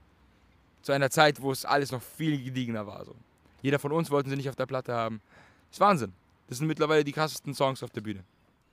Zu 0.81 0.91
einer 0.91 1.09
Zeit, 1.09 1.41
wo 1.41 1.51
es 1.51 1.65
alles 1.65 1.91
noch 1.91 2.01
viel 2.01 2.43
gediegener 2.43 2.87
war. 2.87 3.05
So. 3.05 3.15
Jeder 3.61 3.79
von 3.79 3.91
uns 3.91 4.09
wollten 4.09 4.29
sie 4.29 4.35
nicht 4.35 4.49
auf 4.49 4.55
der 4.55 4.65
Platte 4.65 4.93
haben. 4.93 5.21
Das 5.69 5.77
ist 5.77 5.79
Wahnsinn. 5.79 6.13
Das 6.47 6.57
sind 6.57 6.67
mittlerweile 6.67 7.03
die 7.03 7.11
krassesten 7.11 7.53
Songs 7.53 7.83
auf 7.83 7.91
der 7.91 8.01
Bühne. 8.01 8.23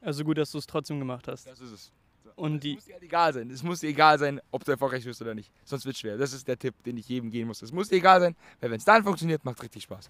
Also 0.00 0.24
gut, 0.24 0.38
dass 0.38 0.50
du 0.50 0.58
es 0.58 0.66
trotzdem 0.66 0.98
gemacht 0.98 1.28
hast. 1.28 1.46
Das 1.46 1.60
ist 1.60 1.70
es. 1.70 1.92
Und 2.36 2.64
es 2.64 2.74
muss 2.74 2.84
dir 2.84 2.94
halt 2.94 3.02
egal 3.02 3.32
sein. 3.34 3.50
Es 3.50 3.62
muss 3.62 3.80
dir 3.80 3.88
egal 3.88 4.18
sein, 4.18 4.40
ob 4.52 4.64
du 4.64 4.70
erfolgreich 4.70 5.04
wirst 5.04 5.20
oder 5.20 5.34
nicht. 5.34 5.50
Sonst 5.64 5.84
wird 5.84 5.96
es 5.96 6.00
schwer. 6.00 6.16
Das 6.16 6.32
ist 6.32 6.46
der 6.46 6.58
Tipp, 6.58 6.74
den 6.84 6.96
ich 6.96 7.08
jedem 7.08 7.30
geben 7.30 7.48
muss. 7.48 7.62
Es 7.62 7.72
muss 7.72 7.88
dir 7.88 7.96
egal 7.96 8.20
sein, 8.20 8.36
weil 8.60 8.70
wenn 8.70 8.78
es 8.78 8.84
dann 8.84 9.02
funktioniert, 9.02 9.44
macht 9.44 9.58
es 9.58 9.64
richtig 9.64 9.82
Spaß. 9.82 10.08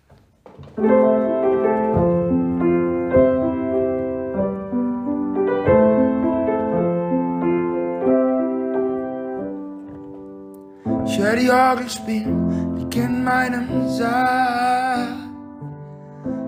Ich 11.18 11.24
höre 11.24 11.35
die 11.35 11.50
Orgel 11.50 11.90
spielen, 11.90 12.76
lieg 12.76 12.94
in 12.94 13.24
meinem 13.24 13.88
Saal. 13.88 15.09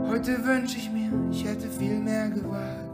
Heute 0.07 0.45
wünsche 0.45 0.77
ich 0.77 0.89
mir, 0.93 1.11
ich 1.33 1.45
hätte 1.45 1.67
viel 1.67 1.99
mehr 1.99 2.31
gewagt. 2.31 2.89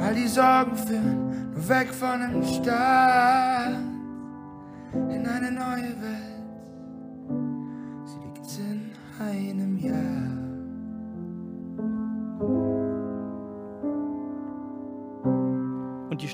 All 0.00 0.14
die 0.14 0.28
Sorgen 0.28 0.74
führen 0.74 1.50
nur 1.52 1.68
weg 1.68 1.92
von 1.92 2.20
dem 2.20 2.42
Start 2.42 3.76
in 4.94 5.26
eine 5.26 5.52
neue 5.52 5.92
Welt. 6.00 6.40
Sie 8.06 8.20
liegt 8.24 8.58
in 8.58 8.92
einem 9.22 9.76
Jahr. 9.76 10.23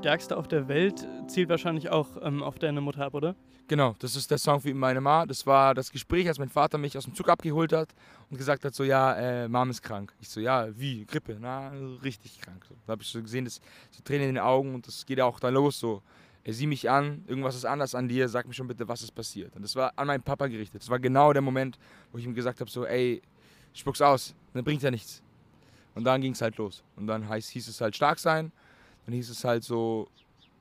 Stärkste 0.01 0.39
auf 0.39 0.49
der 0.49 0.67
Welt 0.67 1.07
zielt 1.27 1.51
wahrscheinlich 1.51 1.91
auch 1.91 2.09
ähm, 2.23 2.43
auf 2.43 2.59
deine 2.59 2.81
Mutter 2.81 3.05
ab, 3.05 3.13
oder? 3.13 3.35
Genau, 3.69 3.95
das 3.99 4.17
ist 4.17 4.31
der 4.31 4.39
Song 4.39 4.59
für 4.63 4.73
meine 4.73 4.99
Ma. 5.03 5.27
Das 5.27 5.47
war 5.47 5.75
das 5.75 5.93
Gespräch, 5.93 6.27
als 6.27 6.39
mein 6.39 6.49
Vater 6.49 6.79
mich 6.79 6.97
aus 6.97 7.05
dem 7.05 7.15
Zug 7.15 7.29
abgeholt 7.29 7.75
hat 7.75 7.91
und 8.31 8.39
gesagt 8.39 8.65
hat, 8.65 8.75
so 8.75 8.83
ja, 8.83 9.13
äh, 9.13 9.47
Mom 9.47 9.69
ist 9.69 9.83
krank. 9.83 10.15
Ich 10.19 10.31
so, 10.31 10.41
ja, 10.41 10.69
wie? 10.75 11.05
Grippe? 11.05 11.37
Na, 11.39 11.69
richtig 12.03 12.41
krank. 12.41 12.65
So, 12.67 12.75
da 12.87 12.93
habe 12.93 13.03
ich 13.03 13.09
so 13.09 13.21
gesehen, 13.21 13.45
das 13.45 13.61
so 13.91 14.03
Tränen 14.03 14.31
in 14.31 14.35
den 14.37 14.43
Augen 14.43 14.75
und 14.75 14.87
das 14.87 15.05
geht 15.05 15.19
ja 15.19 15.27
auch 15.27 15.39
dann 15.39 15.53
los 15.53 15.79
so. 15.79 16.01
Er 16.45 16.55
sieh 16.55 16.67
mich 16.67 16.89
an, 16.89 17.23
irgendwas 17.27 17.55
ist 17.55 17.67
anders 17.67 17.95
an 17.95 18.09
dir, 18.09 18.27
sag 18.27 18.49
mir 18.49 18.55
schon 18.55 18.69
bitte, 18.69 18.89
was 18.89 19.03
ist 19.03 19.15
passiert. 19.15 19.55
Und 19.55 19.61
das 19.61 19.77
war 19.77 19.93
an 19.97 20.07
meinen 20.07 20.23
Papa 20.23 20.47
gerichtet. 20.47 20.81
Das 20.81 20.89
war 20.89 20.99
genau 20.99 21.35
der 21.35 21.43
Moment, 21.43 21.79
wo 22.11 22.17
ich 22.17 22.25
ihm 22.25 22.35
gesagt 22.35 22.61
habe, 22.61 22.71
so, 22.71 22.87
ey, 22.87 23.21
spuck's 23.75 24.01
aus, 24.01 24.35
dann 24.55 24.65
bringt 24.65 24.83
ja 24.83 24.91
nichts. 24.91 25.23
Und 25.95 26.05
dann 26.05 26.23
ging 26.23 26.33
es 26.33 26.41
halt 26.41 26.57
los. 26.57 26.83
Und 26.97 27.07
dann 27.07 27.29
heißt, 27.29 27.51
hieß 27.51 27.69
es 27.69 27.83
halt 27.83 27.95
stark 27.95 28.19
sein 28.19 28.51
dann 29.11 29.17
hieß 29.17 29.31
es 29.31 29.43
halt 29.43 29.65
so, 29.65 30.09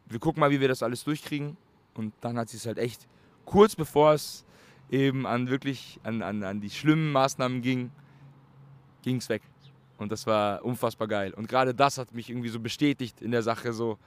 wir 0.07 0.17
gucken 0.17 0.39
mal, 0.39 0.49
wie 0.49 0.59
wir 0.59 0.67
das 0.67 0.81
alles 0.81 1.03
durchkriegen. 1.03 1.55
Und 1.93 2.13
dann 2.21 2.37
hat 2.37 2.49
sie 2.49 2.57
es 2.57 2.65
halt 2.65 2.79
echt 2.79 3.07
kurz 3.45 3.75
bevor 3.75 4.13
es 4.13 4.43
eben 4.89 5.27
an 5.27 5.49
wirklich 5.49 5.99
an, 6.03 6.23
an, 6.23 6.43
an 6.43 6.59
die 6.61 6.69
schlimmen 6.71 7.11
Maßnahmen 7.11 7.61
ging, 7.61 7.91
ging 9.03 9.17
es 9.17 9.29
weg. 9.29 9.43
Und 9.99 10.11
das 10.11 10.25
war 10.25 10.65
unfassbar 10.65 11.07
geil. 11.07 11.33
Und 11.33 11.47
gerade 11.47 11.75
das 11.75 11.99
hat 11.99 12.13
mich 12.13 12.29
irgendwie 12.29 12.49
so 12.49 12.59
bestätigt 12.59 13.21
in 13.21 13.31
der 13.31 13.43
Sache, 13.43 13.71
so, 13.71 13.99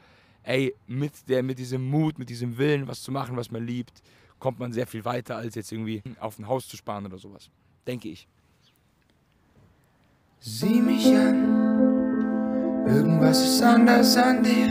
ey, 0.42 0.74
mit, 0.88 1.28
der, 1.28 1.44
mit 1.44 1.59
diesem 1.59 1.88
Mut, 1.88 2.18
mit 2.18 2.28
diesem 2.28 2.59
Willen, 2.59 2.88
was 2.88 3.02
zu 3.02 3.12
machen, 3.12 3.37
was 3.37 3.50
man 3.50 3.64
liebt, 3.64 4.02
kommt 4.40 4.59
man 4.59 4.72
sehr 4.72 4.88
viel 4.88 5.05
weiter, 5.05 5.37
als 5.37 5.55
jetzt 5.55 5.70
irgendwie 5.70 6.02
auf 6.18 6.38
ein 6.38 6.48
Haus 6.48 6.66
zu 6.66 6.76
sparen 6.76 7.07
oder 7.07 7.18
sowas. 7.18 7.48
Denke 7.87 8.09
ich. 8.09 8.26
Sieh 10.40 10.81
mich 10.81 11.07
an. 11.14 11.62
Irgendwas 12.94 13.42
ist 13.42 13.62
anders 13.62 14.16
an 14.18 14.42
dir. 14.42 14.68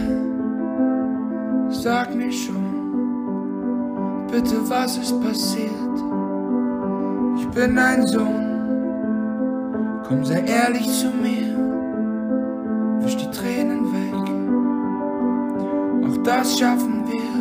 Sag 1.69 2.13
mir 2.13 2.31
schon, 2.31 4.27
bitte, 4.31 4.57
was 4.69 4.97
ist 4.97 5.19
passiert? 5.23 5.71
Ich 7.39 7.47
bin 7.47 7.79
ein 7.79 8.05
Sohn, 8.05 10.01
komm, 10.07 10.23
sei 10.23 10.41
ehrlich 10.41 10.87
zu 10.87 11.07
mir. 11.07 11.57
Wisch 12.99 13.17
die 13.17 13.31
Tränen 13.31 13.91
weg, 13.91 14.13
auch 16.07 16.17
das 16.23 16.59
schaffen 16.59 17.03
wir. 17.07 17.31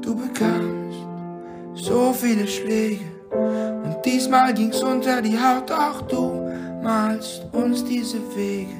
Du 0.00 0.14
bekamst 0.14 1.00
so 1.74 2.12
viele 2.12 2.46
Schläge 2.46 3.00
und 3.32 3.96
diesmal 4.04 4.54
ging's 4.54 4.80
unter 4.80 5.20
die 5.20 5.36
Haut, 5.36 5.72
auch 5.72 6.02
du 6.02 6.35
malst 6.86 7.42
uns 7.52 7.84
diese 7.84 8.18
Wege 8.36 8.76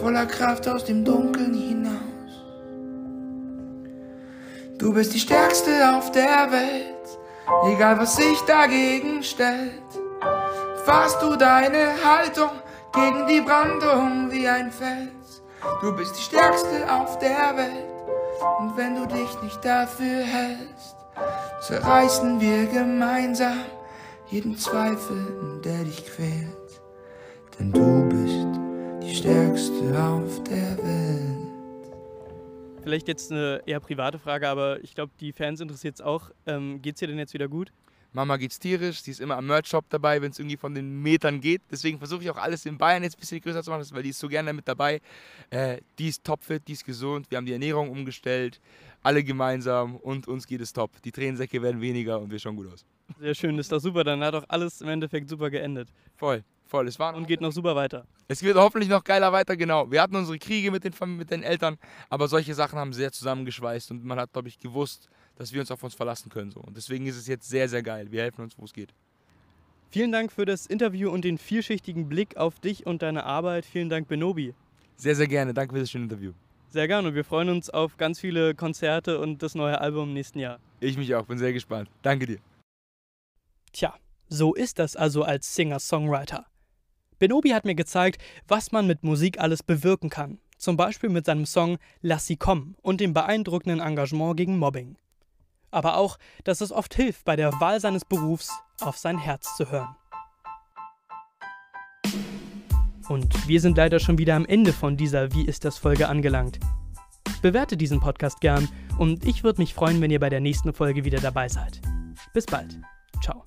voller 0.00 0.26
Kraft 0.26 0.68
aus 0.68 0.84
dem 0.84 1.02
Dunkeln 1.02 1.54
hinaus. 1.54 2.32
Du 4.76 4.92
bist 4.92 5.14
die 5.14 5.20
Stärkste 5.20 5.70
auf 5.96 6.12
der 6.12 6.52
Welt, 6.52 7.06
egal 7.72 7.98
was 7.98 8.16
sich 8.16 8.38
dagegen 8.42 9.22
stellt. 9.22 9.90
Fahrst 10.84 11.22
du 11.22 11.36
deine 11.36 11.84
Haltung 12.04 12.50
gegen 12.92 13.26
die 13.26 13.40
Brandung 13.40 14.30
wie 14.30 14.46
ein 14.46 14.70
Fels. 14.70 15.42
Du 15.80 15.96
bist 15.96 16.18
die 16.18 16.22
Stärkste 16.22 16.76
auf 16.92 17.18
der 17.18 17.56
Welt 17.56 17.88
und 18.58 18.76
wenn 18.76 18.94
du 18.94 19.06
dich 19.06 19.42
nicht 19.42 19.64
dafür 19.64 20.22
hältst, 20.22 20.96
zerreißen 21.62 22.40
wir 22.40 22.66
gemeinsam 22.66 23.64
jeden 24.28 24.56
Zweifel, 24.56 25.60
der 25.64 25.84
dich 25.84 26.04
quält 26.06 26.57
Vielleicht 32.88 33.06
jetzt 33.06 33.30
eine 33.30 33.60
eher 33.66 33.80
private 33.80 34.18
Frage, 34.18 34.48
aber 34.48 34.82
ich 34.82 34.94
glaube, 34.94 35.12
die 35.20 35.34
Fans 35.34 35.60
interessiert 35.60 35.96
es 35.96 36.00
auch. 36.00 36.30
Ähm, 36.46 36.80
es 36.82 36.94
dir 36.94 37.06
denn 37.06 37.18
jetzt 37.18 37.34
wieder 37.34 37.46
gut? 37.46 37.70
Mama 38.14 38.38
geht's 38.38 38.58
tierisch, 38.58 39.02
sie 39.02 39.10
ist 39.10 39.20
immer 39.20 39.36
am 39.36 39.46
Merch-Shop 39.46 39.84
dabei, 39.90 40.22
wenn 40.22 40.30
es 40.30 40.38
irgendwie 40.38 40.56
von 40.56 40.74
den 40.74 41.02
Metern 41.02 41.42
geht. 41.42 41.60
Deswegen 41.70 41.98
versuche 41.98 42.22
ich 42.22 42.30
auch 42.30 42.38
alles 42.38 42.64
in 42.64 42.78
Bayern 42.78 43.02
jetzt 43.02 43.18
ein 43.18 43.20
bisschen 43.20 43.42
größer 43.42 43.62
zu 43.62 43.70
machen, 43.70 43.84
weil 43.90 44.02
die 44.02 44.08
ist 44.08 44.18
so 44.18 44.26
gerne 44.26 44.54
mit 44.54 44.66
dabei. 44.66 45.02
Äh, 45.50 45.82
die 45.98 46.08
ist 46.08 46.24
topfit, 46.24 46.66
die 46.66 46.72
ist 46.72 46.86
gesund, 46.86 47.30
wir 47.30 47.36
haben 47.36 47.44
die 47.44 47.52
Ernährung 47.52 47.90
umgestellt, 47.90 48.58
alle 49.02 49.22
gemeinsam 49.22 49.96
und 49.96 50.26
uns 50.26 50.46
geht 50.46 50.62
es 50.62 50.72
top. 50.72 50.90
Die 51.02 51.12
Tränensäcke 51.12 51.60
werden 51.60 51.82
weniger 51.82 52.18
und 52.18 52.30
wir 52.30 52.38
schauen 52.38 52.56
gut 52.56 52.72
aus. 52.72 52.86
Sehr 53.20 53.34
schön, 53.34 53.58
ist 53.58 53.70
doch 53.70 53.80
super. 53.80 54.02
Dann 54.02 54.24
hat 54.24 54.34
auch 54.34 54.44
alles 54.48 54.80
im 54.80 54.88
Endeffekt 54.88 55.28
super 55.28 55.50
geendet. 55.50 55.90
Voll, 56.16 56.42
voll. 56.68 56.86
Es 56.88 56.98
war 56.98 57.14
Und 57.14 57.26
geht 57.26 57.40
noch 57.40 57.52
super 57.52 57.74
weiter. 57.74 58.06
Es 58.28 58.42
wird 58.42 58.56
hoffentlich 58.56 58.88
noch 58.88 59.02
geiler 59.04 59.32
weiter, 59.32 59.56
genau. 59.56 59.90
Wir 59.90 60.02
hatten 60.02 60.16
unsere 60.16 60.38
Kriege 60.38 60.70
mit 60.70 60.84
den, 60.84 60.92
Fam- 60.92 61.16
mit 61.16 61.30
den 61.30 61.42
Eltern, 61.42 61.78
aber 62.08 62.28
solche 62.28 62.54
Sachen 62.54 62.78
haben 62.78 62.92
sehr 62.92 63.10
zusammengeschweißt 63.12 63.90
und 63.90 64.04
man 64.04 64.18
hat, 64.18 64.32
glaube 64.32 64.48
ich, 64.48 64.58
gewusst, 64.58 65.08
dass 65.36 65.52
wir 65.52 65.60
uns 65.60 65.70
auf 65.70 65.82
uns 65.82 65.94
verlassen 65.94 66.28
können. 66.30 66.50
So. 66.50 66.60
Und 66.60 66.76
deswegen 66.76 67.06
ist 67.06 67.16
es 67.16 67.26
jetzt 67.26 67.48
sehr, 67.48 67.68
sehr 67.68 67.82
geil. 67.82 68.10
Wir 68.10 68.22
helfen 68.22 68.42
uns, 68.42 68.58
wo 68.58 68.64
es 68.64 68.72
geht. 68.72 68.92
Vielen 69.90 70.12
Dank 70.12 70.30
für 70.32 70.44
das 70.44 70.66
Interview 70.66 71.10
und 71.10 71.24
den 71.24 71.38
vielschichtigen 71.38 72.08
Blick 72.08 72.36
auf 72.36 72.60
dich 72.60 72.86
und 72.86 73.00
deine 73.02 73.24
Arbeit. 73.24 73.64
Vielen 73.64 73.88
Dank, 73.88 74.06
Benobi. 74.08 74.54
Sehr, 74.96 75.14
sehr 75.14 75.28
gerne. 75.28 75.54
Danke 75.54 75.74
für 75.74 75.80
das 75.80 75.90
schöne 75.90 76.04
Interview. 76.04 76.32
Sehr 76.70 76.86
gerne 76.86 77.08
und 77.08 77.14
wir 77.14 77.24
freuen 77.24 77.48
uns 77.48 77.70
auf 77.70 77.96
ganz 77.96 78.20
viele 78.20 78.54
Konzerte 78.54 79.18
und 79.20 79.42
das 79.42 79.54
neue 79.54 79.80
Album 79.80 80.08
im 80.10 80.14
nächsten 80.14 80.38
Jahr. 80.38 80.58
Ich 80.80 80.98
mich 80.98 81.14
auch, 81.14 81.24
bin 81.24 81.38
sehr 81.38 81.54
gespannt. 81.54 81.88
Danke 82.02 82.26
dir. 82.26 82.38
Tja, 83.72 83.94
so 84.28 84.54
ist 84.54 84.78
das 84.78 84.94
also 84.94 85.22
als 85.22 85.54
Singer-Songwriter. 85.54 86.44
Benobi 87.18 87.50
hat 87.50 87.64
mir 87.64 87.74
gezeigt, 87.74 88.22
was 88.46 88.72
man 88.72 88.86
mit 88.86 89.02
Musik 89.02 89.40
alles 89.40 89.62
bewirken 89.62 90.10
kann. 90.10 90.38
Zum 90.56 90.76
Beispiel 90.76 91.10
mit 91.10 91.26
seinem 91.26 91.46
Song 91.46 91.78
Lass 92.00 92.26
sie 92.26 92.36
kommen 92.36 92.76
und 92.82 93.00
dem 93.00 93.14
beeindruckenden 93.14 93.80
Engagement 93.80 94.36
gegen 94.36 94.58
Mobbing. 94.58 94.96
Aber 95.70 95.96
auch, 95.96 96.18
dass 96.44 96.60
es 96.60 96.72
oft 96.72 96.94
hilft, 96.94 97.24
bei 97.24 97.36
der 97.36 97.52
Wahl 97.60 97.80
seines 97.80 98.04
Berufs 98.04 98.50
auf 98.80 98.96
sein 98.96 99.18
Herz 99.18 99.56
zu 99.56 99.70
hören. 99.70 99.94
Und 103.08 103.48
wir 103.48 103.60
sind 103.60 103.76
leider 103.76 104.00
schon 104.00 104.18
wieder 104.18 104.34
am 104.34 104.44
Ende 104.44 104.72
von 104.72 104.96
dieser 104.96 105.32
Wie 105.32 105.46
ist 105.46 105.64
das 105.64 105.78
Folge 105.78 106.08
angelangt. 106.08 106.58
Bewerte 107.40 107.76
diesen 107.76 108.00
Podcast 108.00 108.40
gern 108.40 108.68
und 108.98 109.24
ich 109.24 109.44
würde 109.44 109.60
mich 109.60 109.74
freuen, 109.74 110.00
wenn 110.00 110.10
ihr 110.10 110.20
bei 110.20 110.28
der 110.28 110.40
nächsten 110.40 110.72
Folge 110.72 111.04
wieder 111.04 111.20
dabei 111.20 111.48
seid. 111.48 111.80
Bis 112.34 112.46
bald. 112.46 112.78
Ciao. 113.22 113.44